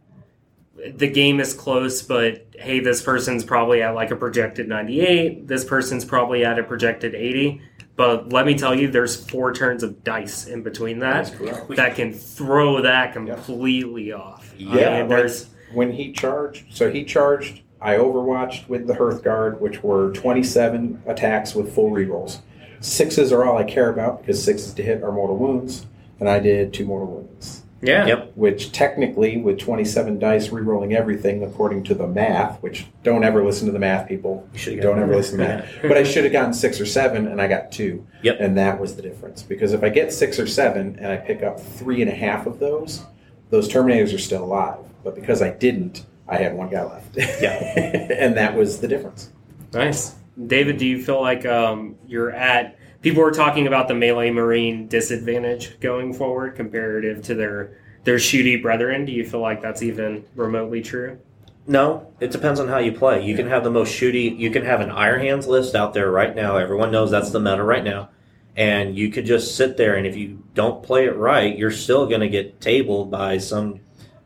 the 0.95 1.07
game 1.09 1.39
is 1.39 1.53
close, 1.53 2.01
but 2.01 2.45
hey, 2.57 2.79
this 2.79 3.01
person's 3.01 3.43
probably 3.43 3.81
at 3.81 3.95
like 3.95 4.11
a 4.11 4.15
projected 4.15 4.67
98. 4.67 5.47
This 5.47 5.65
person's 5.65 6.05
probably 6.05 6.45
at 6.45 6.57
a 6.59 6.63
projected 6.63 7.15
80. 7.15 7.61
But 7.95 8.31
let 8.31 8.45
me 8.45 8.57
tell 8.57 8.73
you, 8.73 8.89
there's 8.89 9.29
four 9.29 9.53
turns 9.53 9.83
of 9.83 10.05
dice 10.05 10.47
in 10.47 10.63
between 10.63 10.99
that 10.99 11.33
that 11.75 11.95
can 11.95 12.13
throw 12.13 12.81
that 12.83 13.11
completely 13.11 14.13
off. 14.13 14.53
I 14.57 14.61
Yeah, 14.61 14.69
mean, 14.69 14.99
like- 15.01 15.09
there's 15.09 15.49
When 15.73 15.91
he 15.93 16.11
charged, 16.11 16.65
so 16.73 16.89
he 16.91 17.03
charged. 17.03 17.61
I 17.81 17.95
overwatched 17.95 18.67
with 18.67 18.87
the 18.87 18.93
Hearthguard, 18.93 19.59
which 19.59 19.81
were 19.83 20.11
27 20.11 21.03
attacks 21.05 21.55
with 21.55 21.73
full 21.73 21.91
rerolls. 21.91 22.39
Sixes 22.81 23.31
are 23.31 23.45
all 23.45 23.57
I 23.57 23.63
care 23.63 23.89
about 23.89 24.21
because 24.21 24.43
sixes 24.43 24.73
to 24.73 24.83
hit 24.83 25.03
are 25.03 25.11
mortal 25.11 25.37
wounds, 25.37 25.85
and 26.19 26.27
I 26.29 26.39
did 26.39 26.73
two 26.73 26.85
mortal 26.85 27.07
wounds. 27.07 27.63
yeah, 27.81 28.05
Yep. 28.07 28.31
Which 28.35 28.71
technically, 28.73 29.37
with 29.37 29.59
27 29.59 30.19
dice 30.19 30.49
rerolling 30.49 30.93
everything 30.93 31.41
according 31.43 31.83
to 31.85 31.93
the 31.95 32.07
math, 32.07 32.61
which 32.61 32.87
don't 33.03 33.23
ever 33.23 33.45
listen 33.45 33.65
to 33.67 33.71
the 33.71 33.79
math, 33.79 34.09
people. 34.09 34.45
You 34.53 34.59
should've 34.59 34.81
Don't 34.81 34.99
ever 34.99 35.15
listen 35.15 35.37
to 35.39 35.45
that. 35.45 35.65
But 35.81 35.95
I 35.95 36.03
should 36.03 36.25
have 36.25 36.33
gotten 36.33 36.53
six 36.53 36.81
or 36.81 36.85
seven, 36.85 37.27
and 37.27 37.41
I 37.41 37.47
got 37.47 37.71
two. 37.71 38.05
Yep. 38.23 38.37
And 38.41 38.57
that 38.57 38.77
was 38.79 38.97
the 38.97 39.01
difference. 39.01 39.41
Because 39.43 39.71
if 39.71 39.83
I 39.83 39.89
get 39.89 40.11
six 40.11 40.37
or 40.39 40.47
seven 40.47 40.97
and 40.99 41.07
I 41.07 41.15
pick 41.17 41.43
up 41.43 41.61
three 41.61 42.01
and 42.01 42.11
a 42.11 42.15
half 42.15 42.45
of 42.45 42.59
those, 42.59 43.05
those 43.49 43.69
Terminators 43.69 44.13
are 44.13 44.19
still 44.19 44.43
alive. 44.43 44.79
But 45.03 45.15
because 45.15 45.41
I 45.41 45.51
didn't, 45.51 46.05
I 46.27 46.37
had 46.37 46.53
one 46.53 46.69
guy 46.69 46.83
left. 46.83 47.17
Yeah. 47.17 47.53
and 48.19 48.35
that 48.37 48.55
was 48.55 48.79
the 48.79 48.87
difference. 48.87 49.31
Nice. 49.73 50.15
David, 50.47 50.77
do 50.77 50.85
you 50.85 51.03
feel 51.03 51.21
like 51.21 51.45
um, 51.45 51.95
you're 52.07 52.31
at. 52.31 52.77
People 53.01 53.23
were 53.23 53.31
talking 53.31 53.67
about 53.67 53.87
the 53.87 53.95
melee 53.95 54.29
marine 54.29 54.87
disadvantage 54.87 55.79
going 55.79 56.13
forward 56.13 56.55
comparative 56.55 57.23
to 57.23 57.35
their 57.35 57.77
their 58.03 58.17
shooty 58.17 58.61
brethren. 58.61 59.05
Do 59.05 59.11
you 59.11 59.25
feel 59.25 59.39
like 59.39 59.61
that's 59.61 59.81
even 59.81 60.25
remotely 60.35 60.81
true? 60.81 61.19
No, 61.67 62.11
it 62.19 62.31
depends 62.31 62.59
on 62.59 62.67
how 62.67 62.79
you 62.79 62.91
play. 62.91 63.23
You 63.23 63.35
can 63.35 63.47
have 63.47 63.63
the 63.63 63.69
most 63.69 63.93
shooty. 63.93 64.37
You 64.37 64.49
can 64.49 64.65
have 64.65 64.81
an 64.81 64.89
Iron 64.89 65.21
Hands 65.21 65.45
list 65.45 65.75
out 65.75 65.93
there 65.93 66.09
right 66.11 66.35
now. 66.35 66.57
Everyone 66.57 66.91
knows 66.91 67.11
that's 67.11 67.31
the 67.31 67.39
meta 67.39 67.63
right 67.63 67.83
now. 67.83 68.09
And 68.55 68.97
you 68.97 69.09
could 69.11 69.25
just 69.25 69.55
sit 69.55 69.77
there, 69.77 69.95
and 69.95 70.07
if 70.07 70.17
you 70.17 70.43
don't 70.53 70.83
play 70.83 71.05
it 71.05 71.15
right, 71.15 71.55
you're 71.55 71.71
still 71.71 72.07
going 72.07 72.21
to 72.21 72.27
get 72.27 72.59
tabled 72.59 73.11
by 73.11 73.37
some 73.37 73.81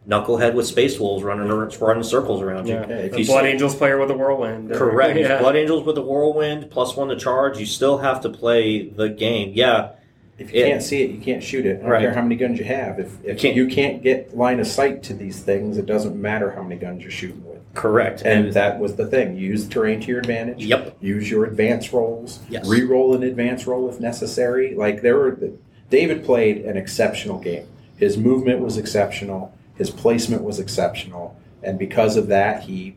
knucklehead 0.07 0.53
with 0.53 0.65
space 0.67 0.99
wolves 0.99 1.23
running 1.23 1.47
running 1.47 2.03
circles 2.03 2.41
around 2.41 2.67
you. 2.67 2.75
Okay, 2.75 3.05
if 3.07 3.13
A 3.13 3.19
you 3.19 3.25
Blood 3.25 3.43
say- 3.43 3.51
Angels 3.51 3.75
player 3.75 3.97
with 3.99 4.11
a 4.11 4.13
whirlwind. 4.13 4.71
or- 4.71 4.75
Correct. 4.77 5.17
Yeah. 5.19 5.39
Blood 5.39 5.55
Angels 5.55 5.85
with 5.85 5.97
a 5.97 6.01
whirlwind 6.01 6.69
plus 6.69 6.95
one 6.95 7.07
to 7.09 7.15
charge. 7.15 7.57
You 7.57 7.65
still 7.65 7.99
have 7.99 8.21
to 8.21 8.29
play 8.29 8.87
the 8.89 9.09
game. 9.09 9.51
Yeah, 9.55 9.89
If 10.39 10.51
you 10.51 10.61
It- 10.63 10.67
can't 10.67 10.81
see 10.83 11.03
it, 11.03 11.11
you 11.11 11.19
can't 11.21 11.43
shoot 11.43 11.65
it. 11.65 11.77
I 11.77 11.81
don't 11.83 11.89
Right. 11.91 12.01
care 12.01 12.13
how 12.13 12.21
many 12.23 12.35
guns 12.35 12.57
you 12.57 12.65
have. 12.65 12.99
If, 12.99 13.11
if 13.23 13.37
can't- 13.37 13.55
you 13.55 13.67
can't 13.67 14.01
get 14.01 14.35
line 14.35 14.59
of 14.59 14.65
sight 14.67 15.03
to 15.03 15.13
these 15.13 15.39
things, 15.41 15.77
it 15.77 15.85
doesn't 15.85 16.19
matter 16.19 16.49
how 16.51 16.63
many 16.63 16.75
guns 16.79 17.01
you're 17.03 17.11
shooting 17.11 17.43
with. 17.45 17.53
correct. 17.75 18.21
And 18.25 18.51
that 18.53 18.79
was 18.79 18.95
the 18.95 19.05
thing. 19.07 19.35
Use 19.37 19.65
the 19.67 19.73
terrain 19.73 19.99
to 20.01 20.07
your 20.07 20.19
advantage. 20.19 20.63
Yep. 20.65 20.97
Use 21.01 21.29
your 21.31 21.45
advance 21.45 21.91
rolls. 21.93 22.39
Yes. 22.49 22.67
Re-roll 22.67 23.15
an 23.15 23.23
advance 23.23 23.65
roll 23.65 23.89
if 23.89 23.99
necessary. 23.99 24.75
Like 24.75 25.01
there 25.01 25.17
were, 25.17 25.37
David 25.89 26.23
played 26.25 26.65
an 26.65 26.77
exceptional 26.77 27.39
game. 27.39 27.65
His 27.97 28.15
movement 28.17 28.59
was 28.59 28.77
exceptional. 28.77 29.53
His 29.75 29.89
placement 29.89 30.43
was 30.43 30.59
exceptional, 30.59 31.37
and 31.61 31.79
because 31.79 32.17
of 32.17 32.27
that, 32.27 32.63
he 32.63 32.95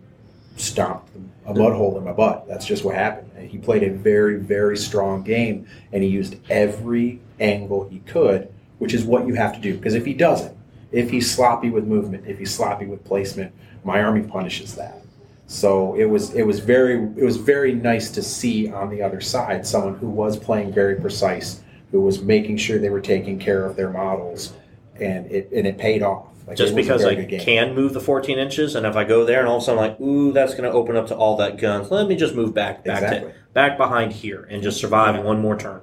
stomped 0.57 1.11
a 1.47 1.55
mud 1.55 1.73
hole 1.73 1.97
in 1.99 2.05
my 2.05 2.13
butt. 2.13 2.47
That's 2.49 2.67
just 2.67 2.85
what 2.85 2.95
happened. 2.95 3.31
He 3.49 3.59
played 3.59 3.83
a 3.83 3.91
very, 3.91 4.37
very 4.37 4.77
strong 4.77 5.23
game, 5.23 5.67
and 5.93 6.03
he 6.03 6.09
used 6.09 6.37
every 6.51 7.21
angle 7.39 7.89
he 7.89 8.01
could, 8.01 8.53
which 8.79 8.95
is 8.95 9.05
what 9.05 9.27
you 9.27 9.35
have 9.35 9.55
to 9.55 9.61
do. 9.61 9.75
Because 9.75 9.95
if 9.95 10.05
he 10.05 10.15
doesn't, 10.15 10.57
if 10.93 11.11
he's 11.11 11.31
sloppy 11.31 11.71
with 11.71 11.87
movement, 11.87 12.27
if 12.27 12.39
he's 12.39 12.55
sloppy 12.55 12.87
with 12.87 13.05
placement, 13.05 13.55
my 13.85 14.03
army 14.03 14.23
punishes 14.23 14.75
that. 14.75 15.01
So 15.47 15.95
it 15.95 16.07
was 16.07 16.35
it 16.35 16.43
was 16.43 16.59
very 16.59 16.95
it 17.17 17.25
was 17.25 17.37
very 17.37 17.73
nice 17.73 18.11
to 18.13 18.23
see 18.23 18.69
on 18.69 18.91
the 18.91 19.03
other 19.03 19.21
side 19.21 19.65
someone 19.67 19.95
who 19.95 20.09
was 20.09 20.37
playing 20.37 20.73
very 20.73 20.97
precise, 20.97 21.61
who 21.93 22.01
was 22.01 22.21
making 22.21 22.57
sure 22.57 22.79
they 22.79 22.91
were 22.91 23.01
taking 23.01 23.39
care 23.39 23.65
of 23.65 23.77
their 23.77 23.91
models, 23.91 24.55
and 25.01 25.31
it 25.31 25.49
and 25.53 25.67
it 25.67 25.79
paid 25.79 26.03
off. 26.03 26.27
Like, 26.47 26.57
just 26.57 26.73
it 26.73 26.77
was 26.77 26.87
a 26.87 26.89
because 26.89 27.05
I 27.05 27.15
game. 27.17 27.41
can 27.41 27.75
move 27.75 27.93
the 27.93 28.01
14 28.01 28.39
inches, 28.39 28.77
and 28.77 28.87
if 28.87 28.95
I 28.95 29.03
go 29.05 29.25
there 29.25 29.41
and 29.41 29.49
all 29.49 29.57
of 29.57 29.63
a 29.63 29.67
sudden 29.67 29.81
like, 29.81 30.01
ooh, 30.01 30.33
that's 30.33 30.53
going 30.53 30.65
to 30.65 30.71
open 30.71 30.97
up 30.97 31.09
to 31.09 31.17
all 31.17 31.37
that 31.39 31.59
guns. 31.59 31.91
Let 31.91 32.07
me 32.07 32.15
just 32.15 32.35
move 32.37 32.55
back, 32.55 32.85
back 32.85 33.03
Exactly. 33.03 33.33
to 33.33 33.39
back 33.53 33.77
behind 33.77 34.13
here, 34.13 34.47
and 34.49 34.63
just 34.63 34.79
survive 34.81 35.17
in 35.17 35.25
one 35.25 35.41
more 35.41 35.57
turn. 35.57 35.81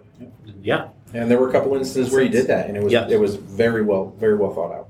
Yeah, 0.62 0.88
And 1.14 1.30
there 1.30 1.38
were 1.38 1.50
a 1.50 1.52
couple 1.52 1.76
instances 1.76 2.14
where 2.14 2.24
he 2.24 2.30
did 2.30 2.48
that, 2.48 2.68
and 2.68 2.78
it 2.78 2.84
was 2.84 2.94
Yes. 2.94 3.12
it 3.12 3.20
was 3.20 3.36
very 3.36 3.82
well 3.84 4.14
very 4.18 4.36
well 4.38 4.54
thought 4.54 4.72
out. 4.72 4.88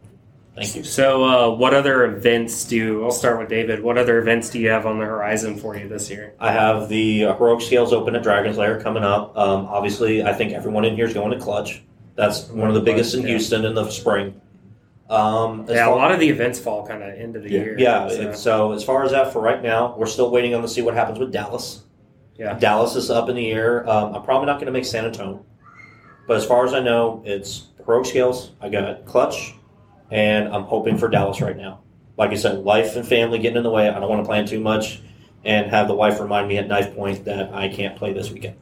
thank 0.56 0.76
you. 0.76 0.84
So, 0.84 1.24
uh, 1.24 1.56
what 1.56 1.74
other 1.74 2.06
events 2.06 2.66
do? 2.66 3.04
I'll 3.04 3.10
start 3.12 3.40
with 3.40 3.50
David. 3.50 3.82
What 3.82 3.98
other 3.98 4.20
events 4.20 4.52
do 4.52 4.60
you 4.60 4.70
have 4.70 4.86
on 4.86 5.00
the 5.00 5.06
horizon 5.06 5.56
for 5.58 5.76
you 5.76 5.88
this 5.90 6.12
year? 6.12 6.34
I 6.40 6.52
have 6.52 6.88
the 6.90 7.26
uh, 7.26 7.36
heroic 7.36 7.62
scales 7.62 7.92
open 7.92 8.16
at 8.16 8.22
Dragon's 8.22 8.58
Lair 8.60 8.80
coming 8.80 9.04
up. 9.04 9.36
Um, 9.36 9.66
obviously, 9.66 10.22
I 10.24 10.34
think 10.34 10.54
everyone 10.54 10.86
in 10.86 10.94
here 10.96 11.06
is 11.06 11.14
going 11.16 11.32
to 11.32 11.40
Clutch. 11.44 11.82
That's 12.16 12.48
one 12.50 12.68
of 12.70 12.76
the 12.76 12.82
biggest 12.82 13.16
in 13.16 13.26
Houston 13.26 13.66
in 13.66 13.74
the 13.74 13.90
spring. 13.90 14.40
Um, 15.10 15.66
as 15.68 15.76
Yeah, 15.76 15.90
a 15.90 15.92
lot 15.96 16.12
of 16.12 16.20
the 16.20 16.30
events 16.30 16.60
fall 16.60 16.86
kind 16.88 17.04
of 17.04 17.14
into 17.20 17.40
the 17.40 17.50
Yeah. 17.52 17.60
year. 17.60 17.76
Yeah, 17.78 18.08
so- 18.08 18.32
so 18.34 18.72
as 18.72 18.84
far 18.84 19.04
as 19.04 19.12
that 19.12 19.32
for 19.34 19.42
right 19.42 19.62
now, 19.62 19.94
we're 19.98 20.06
still 20.06 20.32
waiting 20.32 20.56
on 20.56 20.62
to 20.62 20.68
see 20.68 20.82
what 20.82 20.94
happens 20.94 21.20
with 21.20 21.32
Dallas. 21.32 21.84
Yeah. 22.38 22.54
Dallas 22.58 22.96
is 22.96 23.12
up 23.12 23.30
in 23.30 23.36
the 23.36 23.52
air. 23.52 23.88
Um, 23.90 24.16
I'm 24.16 24.24
probably 24.24 24.48
not 24.48 24.56
going 24.56 24.66
to 24.68 24.72
make 24.72 24.86
San 24.86 25.06
Antonio, 25.06 25.42
but 26.28 26.38
as 26.38 26.46
far 26.46 26.66
as 26.66 26.74
I 26.74 26.80
know, 26.80 27.22
it's 27.26 27.68
heroic 27.86 28.06
scales. 28.06 28.52
I 28.62 28.70
got 28.70 29.06
clutch, 29.06 29.54
and 30.10 30.48
I'm 30.48 30.64
hoping 30.64 30.98
for 30.98 31.10
Dallas 31.10 31.42
right 31.42 31.56
now. 31.58 31.80
Like 32.18 32.32
I 32.32 32.36
said, 32.36 32.64
life 32.64 32.96
and 32.96 33.06
family 33.06 33.40
getting 33.40 33.58
in 33.58 33.64
the 33.64 33.70
way. 33.70 33.90
I 33.90 34.00
don't 34.00 34.10
want 34.10 34.24
to 34.24 34.28
plan 34.28 34.46
too 34.46 34.60
much, 34.60 35.02
and 35.44 35.70
have 35.70 35.88
the 35.88 35.96
wife 35.96 36.20
remind 36.20 36.48
me 36.48 36.58
at 36.58 36.68
knife 36.68 36.96
point 36.96 37.26
that 37.26 37.54
I 37.54 37.68
can't 37.68 37.96
play 37.96 38.14
this 38.14 38.32
weekend. 38.32 38.56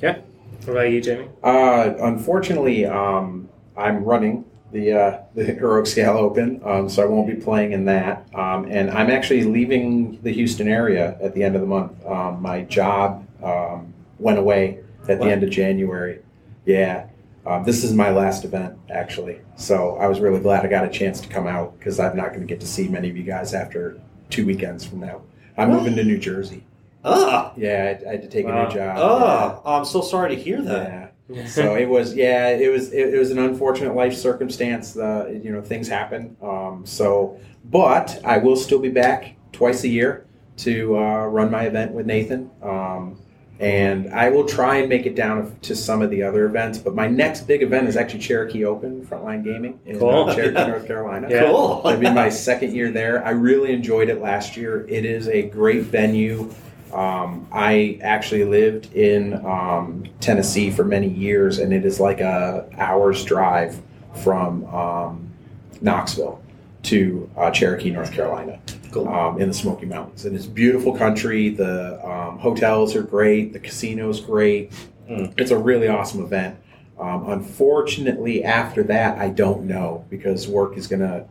Yeah. 0.00 0.16
What 0.64 0.72
about 0.72 0.90
you, 0.90 1.00
Jamey? 1.02 1.28
Uh, 1.42 1.94
unfortunately, 2.02 2.86
um, 2.86 3.48
I'm 3.76 4.04
running 4.04 4.44
the 4.72 4.92
uh, 4.92 5.18
the 5.34 5.44
Heroic 5.44 5.86
Scale 5.86 6.16
Open, 6.16 6.60
um, 6.64 6.88
so 6.88 7.02
I 7.02 7.06
won't 7.06 7.26
be 7.26 7.34
playing 7.34 7.72
in 7.72 7.84
that. 7.86 8.26
Um, 8.34 8.66
and 8.70 8.90
I'm 8.90 9.10
actually 9.10 9.44
leaving 9.44 10.20
the 10.22 10.32
Houston 10.32 10.68
area 10.68 11.16
at 11.22 11.34
the 11.34 11.42
end 11.42 11.54
of 11.56 11.60
the 11.60 11.66
month. 11.66 11.92
Um, 12.06 12.40
my 12.40 12.62
job 12.62 13.26
um, 13.42 13.92
went 14.18 14.38
away 14.38 14.78
at 15.08 15.18
Wow. 15.18 15.26
the 15.26 15.32
end 15.32 15.42
of 15.42 15.50
January. 15.50 16.20
Yeah, 16.66 17.06
um, 17.46 17.64
this 17.64 17.82
is 17.84 17.92
my 17.94 18.10
last 18.10 18.44
event 18.44 18.76
actually, 18.90 19.40
so 19.56 19.96
I 19.96 20.06
was 20.06 20.20
really 20.20 20.40
glad 20.40 20.64
I 20.64 20.68
got 20.68 20.84
a 20.84 20.90
chance 20.90 21.20
to 21.22 21.28
come 21.28 21.46
out 21.46 21.78
because 21.78 21.98
I'm 21.98 22.16
not 22.16 22.28
going 22.28 22.40
to 22.40 22.46
get 22.46 22.60
to 22.60 22.66
see 22.66 22.86
many 22.88 23.08
of 23.10 23.16
you 23.16 23.22
guys 23.24 23.54
after 23.54 23.98
two 24.28 24.46
weekends 24.46 24.84
from 24.84 25.00
now. 25.00 25.22
I'm 25.56 25.70
moving 25.70 25.96
to 25.96 26.04
New 26.04 26.18
Jersey. 26.18 26.64
Ah, 27.04 27.52
Yeah, 27.56 27.96
I, 28.06 28.08
I 28.08 28.12
had 28.12 28.22
to 28.22 28.28
take 28.28 28.44
a 28.44 28.48
new 28.48 28.70
job. 28.70 28.96
ah, 29.00 29.60
I'm 29.64 29.84
so 29.86 30.00
sorry 30.02 30.36
to 30.36 30.40
hear 30.40 30.60
that. 30.62 30.88
Yeah. 30.88 31.08
so 31.46 31.74
it 31.76 31.88
was 31.88 32.14
yeah 32.14 32.48
it 32.48 32.70
was 32.70 32.92
it, 32.92 33.14
it 33.14 33.18
was 33.18 33.30
an 33.30 33.38
unfortunate 33.38 33.94
life 33.94 34.14
circumstance 34.14 34.96
uh, 34.96 35.28
you 35.42 35.50
know 35.52 35.60
things 35.62 35.88
happen 35.88 36.36
um, 36.42 36.82
so 36.84 37.38
but 37.64 38.20
i 38.24 38.36
will 38.38 38.56
still 38.56 38.78
be 38.78 38.88
back 38.88 39.34
twice 39.52 39.84
a 39.84 39.88
year 39.88 40.26
to 40.56 40.96
uh, 40.98 41.26
run 41.26 41.50
my 41.50 41.64
event 41.64 41.92
with 41.92 42.06
nathan 42.06 42.50
um, 42.62 43.16
and 43.60 44.08
i 44.14 44.28
will 44.30 44.44
try 44.46 44.76
and 44.76 44.88
make 44.88 45.04
it 45.06 45.14
down 45.14 45.54
to 45.60 45.76
some 45.76 46.00
of 46.02 46.08
the 46.10 46.22
other 46.22 46.46
events 46.46 46.78
but 46.78 46.94
my 46.94 47.06
next 47.06 47.42
big 47.42 47.62
event 47.62 47.86
is 47.86 47.96
actually 47.96 48.18
cherokee 48.20 48.64
open 48.64 49.04
frontline 49.06 49.44
gaming 49.44 49.78
in 49.84 49.96
uh, 49.96 49.98
Cool. 49.98 50.34
cherokee 50.34 50.66
north 50.70 50.86
carolina 50.86 51.28
Yeah. 51.30 51.44
Cool. 51.44 51.82
It'll 51.84 52.00
be 52.00 52.10
my 52.10 52.30
second 52.30 52.74
year 52.74 52.90
there. 52.90 53.24
I 53.24 53.30
really 53.30 53.72
enjoyed 53.72 54.08
it 54.08 54.20
last 54.20 54.56
year. 54.56 54.86
It 54.88 55.04
is 55.04 55.28
a 55.28 55.42
great 55.42 55.82
venue. 55.84 56.50
Um, 56.92 57.46
I 57.52 57.98
actually 58.02 58.44
lived 58.44 58.92
in 58.94 59.34
um, 59.46 60.04
Tennessee 60.20 60.70
for 60.70 60.84
many 60.84 61.08
years, 61.08 61.58
and 61.58 61.72
it 61.72 61.84
is 61.84 62.00
like 62.00 62.20
a 62.20 62.68
hour's 62.76 63.24
drive 63.24 63.80
from 64.22 64.64
um, 64.66 65.30
Knoxville 65.80 66.42
to 66.84 67.30
uh, 67.36 67.50
Cherokee, 67.50 67.90
North 67.90 68.12
Carolina, 68.12 68.58
Cool. 68.90 69.08
um, 69.08 69.40
in 69.40 69.48
the 69.48 69.54
Smoky 69.54 69.86
Mountains. 69.86 70.24
And 70.24 70.34
it's 70.34 70.46
beautiful 70.46 70.96
country. 70.96 71.50
The 71.50 72.04
um, 72.04 72.38
hotels 72.38 72.96
are 72.96 73.02
great. 73.02 73.52
The 73.52 73.60
casino's 73.60 74.20
great. 74.20 74.72
Mm. 75.08 75.32
It's 75.38 75.50
a 75.50 75.58
really 75.58 75.88
awesome 75.88 76.22
event. 76.22 76.56
Um, 76.98 77.30
unfortunately, 77.30 78.44
after 78.44 78.82
that, 78.84 79.18
I 79.18 79.28
don't 79.30 79.64
know 79.64 80.04
because 80.10 80.48
work 80.48 80.76
is 80.76 80.86
going 80.86 81.00
to 81.00 81.24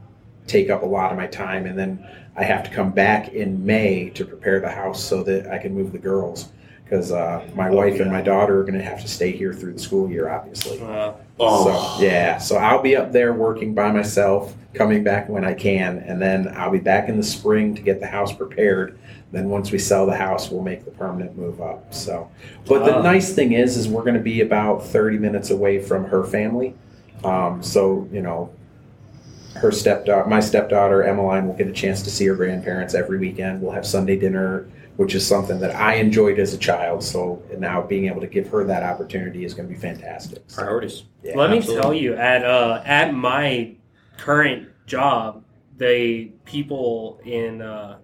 take 0.50 0.70
up 0.70 0.84
a 0.84 0.86
lot 0.86 1.12
of 1.12 1.18
my 1.18 1.28
time, 1.28 1.66
and 1.66 1.78
then 1.78 2.06
I 2.36 2.44
have 2.44 2.64
to 2.64 2.70
come 2.70 2.92
back 2.92 3.30
in 3.34 3.66
May 3.66 4.10
to 4.12 4.26
prepare 4.26 4.60
the 4.60 4.70
house 4.70 5.04
so 5.04 5.24
that 5.24 5.48
I 5.48 5.58
can 5.58 5.74
move 5.74 5.92
the 5.92 5.98
girls 6.00 6.50
because 6.84 7.12
uh, 7.12 7.48
my 7.54 7.70
wife 7.70 8.00
and 8.00 8.12
my 8.12 8.22
daughter 8.22 8.60
are 8.60 8.64
going 8.64 8.78
to 8.78 8.84
have 8.84 9.00
to 9.02 9.08
stay 9.08 9.32
here 9.32 9.54
through 9.54 9.74
the 9.74 9.80
school 9.80 10.10
year, 10.10 10.30
obviously. 10.30 10.82
Uh, 10.82 11.14
Oh. 11.42 11.98
So 11.98 12.04
yeah, 12.04 12.38
so 12.38 12.58
I'll 12.58 12.82
be 12.82 12.98
up 12.98 13.14
there 13.14 13.32
working 13.32 13.74
by 13.74 13.92
myself, 13.94 14.54
coming 14.74 15.06
back 15.06 15.30
when 15.30 15.46
I 15.46 15.54
can, 15.54 16.00
and 16.00 16.22
then 16.22 16.52
I'll 16.58 16.70
be 16.72 16.80
back 16.80 17.08
in 17.08 17.16
the 17.16 17.24
spring 17.24 17.74
to 17.76 17.82
get 17.82 18.02
the 18.02 18.08
house 18.08 18.34
prepared. 18.34 19.00
Then 19.32 19.48
once 19.48 19.72
we 19.72 19.78
sell 19.80 20.06
the 20.06 20.18
house, 20.18 20.50
we'll 20.52 20.64
make 20.64 20.84
the 20.84 20.92
permanent 20.92 21.38
move 21.38 21.62
up. 21.62 21.94
So, 21.94 22.30
but 22.68 22.84
the 22.84 22.92
Wow. 22.92 23.04
nice 23.04 23.34
thing 23.34 23.54
is, 23.54 23.78
is 23.78 23.88
we're 23.88 24.02
going 24.04 24.16
to 24.16 24.20
be 24.20 24.42
about 24.42 24.84
thirty 24.86 25.18
minutes 25.18 25.50
away 25.50 25.80
from 25.80 26.04
her 26.06 26.26
family. 26.26 26.74
Um, 27.24 27.64
so 27.64 28.06
you 28.12 28.22
know, 28.22 28.50
her 29.56 29.72
stepdaughter, 29.72 30.30
my 30.30 30.40
stepdaughter 30.40 31.04
Emmeline, 31.04 31.48
will 31.48 31.56
get 31.56 31.68
a 31.68 31.72
chance 31.72 32.02
to 32.04 32.10
see 32.10 32.26
her 32.28 32.36
grandparents 32.36 32.94
every 32.94 33.18
weekend. 33.18 33.62
We'll 33.62 33.72
have 33.72 33.86
Sunday 33.86 34.18
dinner, 34.18 34.68
which 34.98 35.16
is 35.16 35.26
something 35.26 35.60
that 35.60 35.76
I 35.76 35.96
enjoyed 35.96 36.40
as 36.40 36.54
a 36.54 36.58
child. 36.58 37.04
So 37.04 37.42
now 37.58 37.82
being 37.82 38.06
able 38.06 38.22
to 38.22 38.28
give 38.28 38.48
her 38.50 38.64
that 38.66 38.84
opportunity 38.84 39.46
is 39.46 39.54
going 39.54 39.68
to 39.68 39.74
be 39.74 39.80
fantastic. 39.80 40.44
So, 40.48 40.62
Priorities. 40.62 41.04
yeah. 41.24 41.36
Let 41.36 41.52
me 41.52 41.62
tell 41.62 41.94
you, 41.94 42.16
at 42.16 42.46
uh, 42.46 42.82
at 42.86 43.14
my 43.14 43.76
current 44.18 44.70
job, 44.86 45.44
the 45.78 46.26
people 46.46 47.20
in 47.26 47.62
uh, 47.62 47.98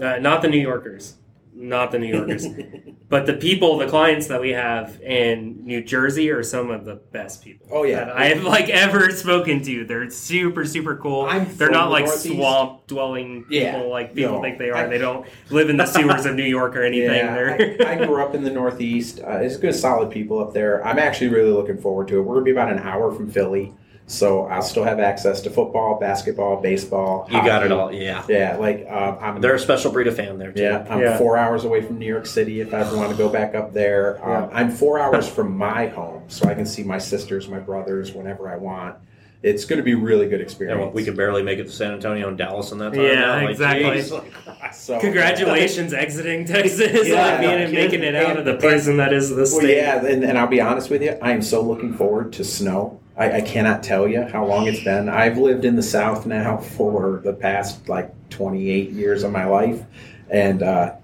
uh, 0.00 0.18
not 0.18 0.42
the 0.42 0.48
New 0.48 0.60
Yorkers, 0.60 1.16
not 1.56 1.92
the 1.92 1.98
New 1.98 2.08
Yorkers, 2.08 2.46
but 3.08 3.26
the 3.26 3.34
people, 3.34 3.78
the 3.78 3.86
clients 3.86 4.26
that 4.26 4.40
we 4.40 4.50
have 4.50 5.00
in 5.00 5.64
New 5.64 5.82
Jersey 5.82 6.30
are 6.30 6.42
some 6.42 6.70
of 6.70 6.84
the 6.84 6.96
best 6.96 7.42
people. 7.44 7.68
Oh, 7.70 7.84
yeah. 7.84 8.04
that 8.06 8.16
I 8.16 8.26
have 8.26 8.42
like 8.42 8.68
ever 8.68 9.10
spoken 9.10 9.62
to. 9.64 9.84
They're 9.84 10.10
super 10.10 10.64
super 10.64 10.96
cool. 10.96 11.22
I'm 11.22 11.46
They're 11.56 11.70
not 11.70 11.90
like 11.90 12.06
Northeast. 12.06 12.34
swamp 12.34 12.86
dwelling 12.88 13.44
Yeah. 13.48 13.74
people 13.74 13.90
like 13.90 14.14
people 14.14 14.34
No. 14.36 14.42
think 14.42 14.58
they 14.58 14.70
are. 14.70 14.76
I- 14.76 14.86
they 14.88 14.98
don't 14.98 15.26
live 15.50 15.70
in 15.70 15.76
the 15.76 15.86
sewers 15.86 16.26
of 16.26 16.34
New 16.34 16.42
York 16.44 16.76
or 16.76 16.82
anything. 16.92 17.10
Yeah, 17.14 17.56
I, 17.86 17.92
I 18.00 18.04
grew 18.06 18.22
up 18.22 18.34
in 18.34 18.42
the 18.42 18.50
Northeast. 18.50 19.20
Uh, 19.20 19.38
it's 19.38 19.56
good, 19.56 19.74
solid 19.74 20.10
people 20.10 20.38
up 20.40 20.52
there. 20.52 20.84
I'm 20.84 20.98
actually 20.98 21.28
really 21.28 21.50
looking 21.52 21.78
forward 21.78 22.08
to 22.08 22.18
it. 22.18 22.22
We're 22.22 22.34
gonna 22.34 22.44
be 22.44 22.50
about 22.52 22.72
an 22.72 22.80
hour 22.80 23.12
from 23.12 23.30
Philly, 23.30 23.72
so 24.06 24.44
I'll 24.46 24.60
still 24.62 24.84
have 24.84 25.00
access 25.00 25.40
to 25.42 25.50
football, 25.50 25.98
basketball, 25.98 26.60
baseball. 26.60 27.26
You 27.30 27.42
got 27.44 27.64
it 27.64 27.72
all. 27.72 27.92
Yeah. 27.92 28.22
Yeah, 28.28 28.56
like 28.56 28.86
um, 28.90 29.18
I'm. 29.20 29.40
They're 29.40 29.54
a 29.54 29.58
special 29.58 29.90
breed 29.92 30.06
of 30.06 30.16
fan 30.16 30.38
there 30.38 30.52
too. 30.52 30.62
yeah, 30.62 30.86
I'm 30.90 31.00
Yeah. 31.00 31.16
four 31.18 31.36
hours 31.38 31.64
away 31.64 31.80
from 31.82 31.98
New 31.98 32.06
York 32.06 32.26
City 32.26 32.60
if 32.60 32.74
I 32.74 32.80
ever 32.80 32.96
want 32.96 33.10
to 33.10 33.16
go 33.16 33.28
back 33.28 33.54
up 33.54 33.72
there. 33.72 34.24
Um, 34.24 34.50
I'm 34.52 34.70
four 34.70 34.98
hours 34.98 35.28
from 35.28 35.56
my 35.56 35.86
home, 35.86 36.24
so 36.28 36.48
I 36.48 36.54
can 36.54 36.66
see 36.66 36.82
my 36.82 36.98
sisters, 36.98 37.48
my 37.48 37.58
brothers 37.58 38.12
whenever 38.12 38.48
I 38.48 38.56
want. 38.56 38.96
It's 39.42 39.66
going 39.66 39.76
to 39.76 39.82
be 39.82 39.92
a 39.92 39.96
really 39.98 40.24
good 40.24 40.34
And 40.40 40.42
experience. 40.42 40.94
we 40.94 41.04
could 41.04 41.18
barely 41.18 41.42
make 41.42 41.58
it 41.58 41.64
to 41.64 41.70
San 41.70 41.92
Antonio 41.92 42.28
and 42.28 42.38
Dallas 42.38 42.72
in 42.72 42.78
that 42.78 42.94
time. 42.94 43.02
Yeah, 43.02 43.14
now. 43.16 43.40
Like, 43.42 43.50
exactly. 43.50 44.02
So, 44.72 44.98
Congratulations, 45.00 45.92
exiting 45.92 46.46
Texas, 46.46 47.06
Yeah, 47.08 47.22
like 47.22 47.40
being 47.40 47.50
no 47.52 47.64
and 47.64 47.72
making 47.72 48.02
it 48.02 48.14
out 48.14 48.38
of 48.38 48.44
the 48.46 48.52
And- 48.52 48.60
prison 48.60 48.96
that 48.96 49.12
is 49.12 49.28
the 49.28 49.36
Well, 49.36 49.46
state. 49.46 49.76
yeah, 49.76 50.04
and, 50.04 50.24
and 50.24 50.38
I'll 50.38 50.46
be 50.46 50.60
honest 50.62 50.88
with 50.90 51.02
you, 51.02 51.16
I 51.20 51.32
am 51.32 51.42
so 51.42 51.60
looking 51.60 51.92
forward 51.92 52.32
to 52.34 52.44
snow. 52.44 53.00
I, 53.16 53.38
I 53.38 53.40
cannot 53.40 53.82
tell 53.82 54.08
you 54.08 54.22
how 54.22 54.44
long 54.44 54.66
it's 54.66 54.82
been. 54.82 55.08
I've 55.08 55.38
lived 55.38 55.64
in 55.64 55.76
the 55.76 55.82
South 55.82 56.26
now 56.26 56.56
for 56.56 57.20
the 57.24 57.32
past 57.32 57.88
like 57.88 58.12
28 58.30 58.90
years 58.90 59.22
of 59.22 59.30
my 59.30 59.44
life, 59.44 59.82
and 60.30 60.62
uh, 60.62 60.96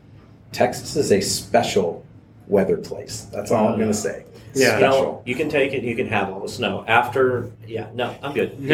Texas 0.53 0.97
is 0.97 1.13
a 1.13 1.21
special 1.21 2.05
weather 2.49 2.77
place. 2.77 3.29
That's 3.33 3.51
all 3.53 3.69
I'm 3.69 3.77
going 3.77 3.93
to 3.93 3.95
say. 3.95 4.25
Yeah. 4.55 4.79
special. 4.79 5.03
No, 5.03 5.23
you 5.25 5.37
can 5.37 5.49
take 5.49 5.73
it. 5.73 5.85
You 5.85 5.95
can 5.95 6.09
have 6.09 6.31
all 6.31 6.41
the 6.41 6.49
snow. 6.49 6.85
After, 6.89 7.53
yeah, 7.67 7.89
no, 7.95 8.17
I'm 8.23 8.35
good. 8.35 8.57
you 8.59 8.69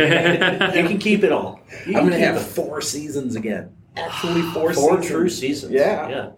can 0.89 0.99
keep 0.99 1.23
it 1.23 1.33
all. 1.33 1.61
You 1.87 1.99
I'm 1.99 2.09
going 2.09 2.19
to 2.19 2.27
have 2.27 2.37
it. 2.37 2.41
four 2.41 2.81
seasons 2.81 3.37
again. 3.37 3.77
Actually, 3.97 4.43
four, 4.53 4.73
four 4.73 5.03
seasons. 5.03 5.07
true 5.07 5.29
seasons. 5.29 5.73
Yeah. 5.73 6.09
yeah. 6.09 6.31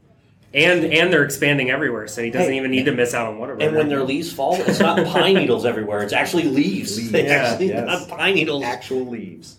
And 0.54 0.84
and 0.87 1.12
they're 1.12 1.24
expanding 1.24 1.70
everywhere, 1.70 2.08
so 2.08 2.22
he 2.22 2.30
doesn't 2.30 2.50
Hey, 2.50 2.56
even 2.56 2.70
need 2.70 2.87
to 2.87 2.92
miss 2.92 3.12
out 3.12 3.26
on 3.26 3.38
Whataburger. 3.38 3.66
And 3.66 3.76
when 3.76 3.88
their 3.90 4.02
leaves 4.02 4.32
fall, 4.32 4.54
it's 4.58 4.80
not 4.80 5.04
pine 5.06 5.34
needles 5.34 5.66
everywhere. 5.66 6.02
It's 6.02 6.14
actually 6.14 6.44
leaves. 6.44 6.96
Leaves, 6.96 7.11
They 7.12 7.26
yeah, 7.26 7.32
actually 7.32 7.68
yes. 7.68 7.87
not 7.87 8.08
pine 8.18 8.34
needles. 8.37 8.62
actual 8.64 9.04
leaves. 9.06 9.56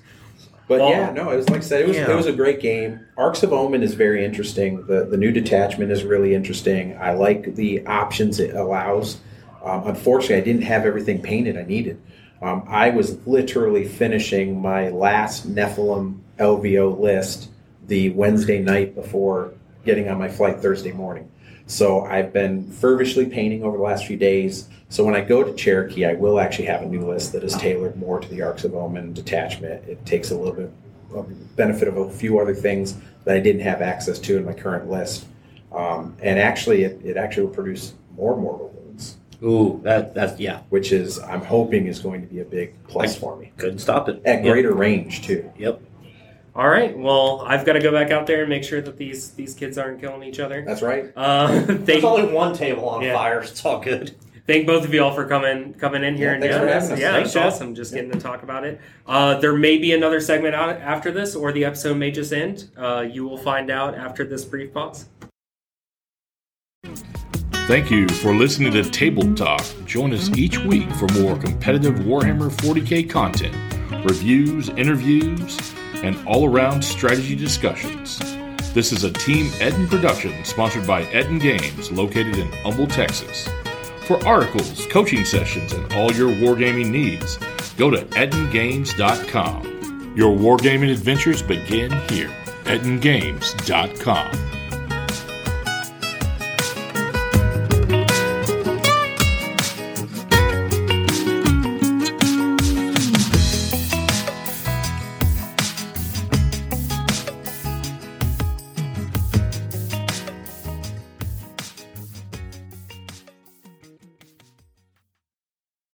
But 0.67 0.79
Well- 0.79 0.89
yeah, 0.89 1.11
no, 1.11 1.29
it 1.29 1.35
was 1.37 1.49
like 1.49 1.59
I 1.61 1.63
said, 1.63 1.81
it 1.81 1.87
was, 1.87 1.97
Yeah. 1.97 2.11
it 2.11 2.15
was 2.15 2.25
a 2.25 2.33
great 2.33 2.59
game. 2.59 2.99
Arks 3.17 3.43
of 3.43 3.53
Omen 3.53 3.83
is 3.83 3.93
very 3.93 4.25
interesting. 4.25 4.83
The 4.87 5.05
the 5.05 5.17
new 5.17 5.31
detachment 5.31 5.91
is 5.91 6.03
really 6.03 6.33
interesting. 6.33 6.97
I 6.99 7.13
like 7.13 7.53
the 7.55 7.85
options 7.85 8.39
it 8.39 8.55
allows. 8.55 9.17
Um, 9.63 9.83
unfortunately, 9.87 10.37
I 10.37 10.41
didn't 10.41 10.63
have 10.63 10.85
everything 10.85 11.21
painted 11.21 11.55
I 11.57 11.63
needed. 11.63 12.01
Um, 12.41 12.63
I 12.67 12.89
was 12.91 13.17
literally 13.27 13.85
finishing 13.85 14.59
my 14.61 14.89
last 14.89 15.53
Nephilim 15.53 16.19
LVO 16.39 16.97
list 16.99 17.49
the 17.87 18.09
Wednesday 18.11 18.59
night 18.59 18.95
before 18.95 19.51
getting 19.85 20.09
on 20.09 20.17
my 20.17 20.27
flight 20.29 20.59
Thursday 20.61 20.91
morning. 20.91 21.29
So 21.67 22.01
I've 22.01 22.33
been 22.33 22.69
fervishly 22.71 23.25
painting 23.27 23.63
over 23.63 23.77
the 23.77 23.83
last 23.83 24.05
few 24.07 24.17
days. 24.17 24.69
So 24.89 25.03
when 25.03 25.15
I 25.15 25.21
go 25.21 25.43
to 25.43 25.53
Cherokee, 25.53 26.05
I 26.05 26.13
will 26.13 26.39
actually 26.39 26.65
have 26.65 26.81
a 26.81 26.85
new 26.87 27.07
list 27.07 27.31
that 27.33 27.43
is 27.43 27.53
tailored 27.55 27.95
more 27.95 28.19
to 28.19 28.27
the 28.27 28.41
Arks 28.41 28.63
of 28.63 28.73
Omen 28.73 29.13
detachment. 29.13 29.87
It 29.87 30.03
takes 30.05 30.31
a 30.31 30.35
little 30.35 30.53
bit 30.53 30.71
of 31.13 31.55
benefit 31.55 31.87
of 31.87 31.97
a 31.97 32.09
few 32.09 32.39
other 32.39 32.55
things 32.55 32.95
that 33.25 33.35
I 33.35 33.39
didn't 33.39 33.61
have 33.61 33.81
access 33.81 34.17
to 34.19 34.37
in 34.37 34.45
my 34.45 34.53
current 34.53 34.89
list. 34.89 35.27
Um, 35.71 36.15
and 36.23 36.39
actually, 36.39 36.83
it, 36.83 36.99
it 37.05 37.17
actually 37.17 37.45
will 37.45 37.53
produce 37.53 37.93
more 38.15 38.35
mortal 38.35 38.69
wounds, 38.69 39.17
Ooh, 39.43 39.79
that 39.83 40.15
that's 40.15 40.39
yeah. 40.39 40.61
which 40.69 40.91
is 40.91 41.19
I'm 41.19 41.41
hoping 41.41 41.85
is 41.85 41.99
going 41.99 42.21
to 42.21 42.27
be 42.27 42.39
a 42.39 42.45
big 42.45 42.73
plus 42.87 43.15
for 43.15 43.35
me 43.37 43.51
Couldn't 43.57 43.77
stop 43.79 44.09
it. 44.09 44.19
at 44.25 44.43
Yep. 44.43 44.51
greater 44.51 44.73
range 44.73 45.21
too. 45.25 45.51
Yep. 45.59 45.79
All 46.59 46.67
right, 46.67 46.97
well, 46.97 47.41
I've 47.47 47.65
got 47.65 47.73
to 47.73 47.79
go 47.79 47.89
back 47.89 48.11
out 48.11 48.27
there 48.27 48.41
and 48.41 48.49
make 48.49 48.65
sure 48.65 48.81
that 48.81 48.97
these 48.97 49.31
these 49.31 49.53
kids 49.55 49.77
aren't 49.77 50.01
killing 50.01 50.23
each 50.27 50.41
other. 50.41 50.61
That's 50.65 50.81
right. 50.81 51.09
Uh, 51.15 51.61
There's 51.67 52.03
only 52.03 52.33
one 52.33 52.53
table 52.53 52.89
on 52.89 53.01
Yeah. 53.01 53.13
fire. 53.13 53.39
It's 53.39 53.63
all 53.65 53.79
good. 53.79 54.13
thank 54.45 54.67
both 54.67 54.83
of 54.83 54.93
you 54.93 55.01
all 55.01 55.13
for 55.15 55.25
coming 55.25 55.73
coming 55.75 56.03
in 56.03 56.17
here 56.17 56.27
Yeah, 56.27 56.33
and 56.33 56.41
thanks 56.41 56.55
doing 56.57 56.67
for 56.67 56.73
this. 56.73 56.83
having 56.89 56.93
us. 56.97 56.99
Yeah, 56.99 57.11
Thanks, 57.13 57.27
it's 57.29 57.33
Chad. 57.35 57.45
awesome. 57.45 57.75
Just 57.75 57.93
getting 57.93 58.11
to 58.11 58.19
talk 58.19 58.43
about 58.43 58.65
it. 58.65 58.81
Uh, 59.07 59.35
there 59.39 59.53
may 59.55 59.77
be 59.77 59.93
another 59.93 60.19
segment 60.19 60.53
out 60.53 60.69
after 60.81 61.11
this, 61.13 61.33
or 61.33 61.53
the 61.53 61.63
episode 61.63 61.95
may 61.95 62.11
just 62.11 62.33
end. 62.33 62.69
Uh, 62.75 63.05
you 63.09 63.25
will 63.25 63.37
find 63.37 63.71
out 63.71 63.95
after 63.95 64.25
this 64.25 64.43
brief 64.43 64.73
pause. 64.73 65.05
Thank 67.67 67.91
you 67.91 68.07
for 68.09 68.33
listening 68.35 68.73
to 68.73 68.83
Tabled 68.83 69.37
Talk. 69.37 69.63
Join 69.85 70.11
us 70.11 70.29
each 70.35 70.57
week 70.59 70.89
for 70.95 71.07
more 71.19 71.37
competitive 71.37 71.93
Warhammer 71.99 72.49
40k 72.51 73.07
content, 73.09 73.55
reviews, 74.03 74.69
interviews, 74.69 75.68
and 76.03 76.17
all 76.27 76.47
around 76.47 76.83
strategy 76.83 77.35
discussions. 77.35 78.19
This 78.73 78.91
is 78.91 79.03
a 79.03 79.11
Team 79.11 79.51
Ettin 79.59 79.87
production 79.87 80.45
sponsored 80.45 80.85
by 80.85 81.03
Ettin 81.05 81.39
Games, 81.39 81.91
located 81.91 82.37
in 82.37 82.51
Humble, 82.63 82.87
Texas. 82.87 83.49
For 84.01 84.23
articles, 84.25 84.85
coaching 84.87 85.25
sessions, 85.25 85.73
and 85.73 85.91
all 85.93 86.11
your 86.11 86.29
wargaming 86.29 86.89
needs, 86.89 87.37
go 87.77 87.89
to 87.89 88.05
ettingames.com. 88.05 90.13
Your 90.15 90.37
wargaming 90.37 90.91
adventures 90.91 91.41
begin 91.41 91.91
here. 92.09 92.29
ettingames.com. 92.65 94.58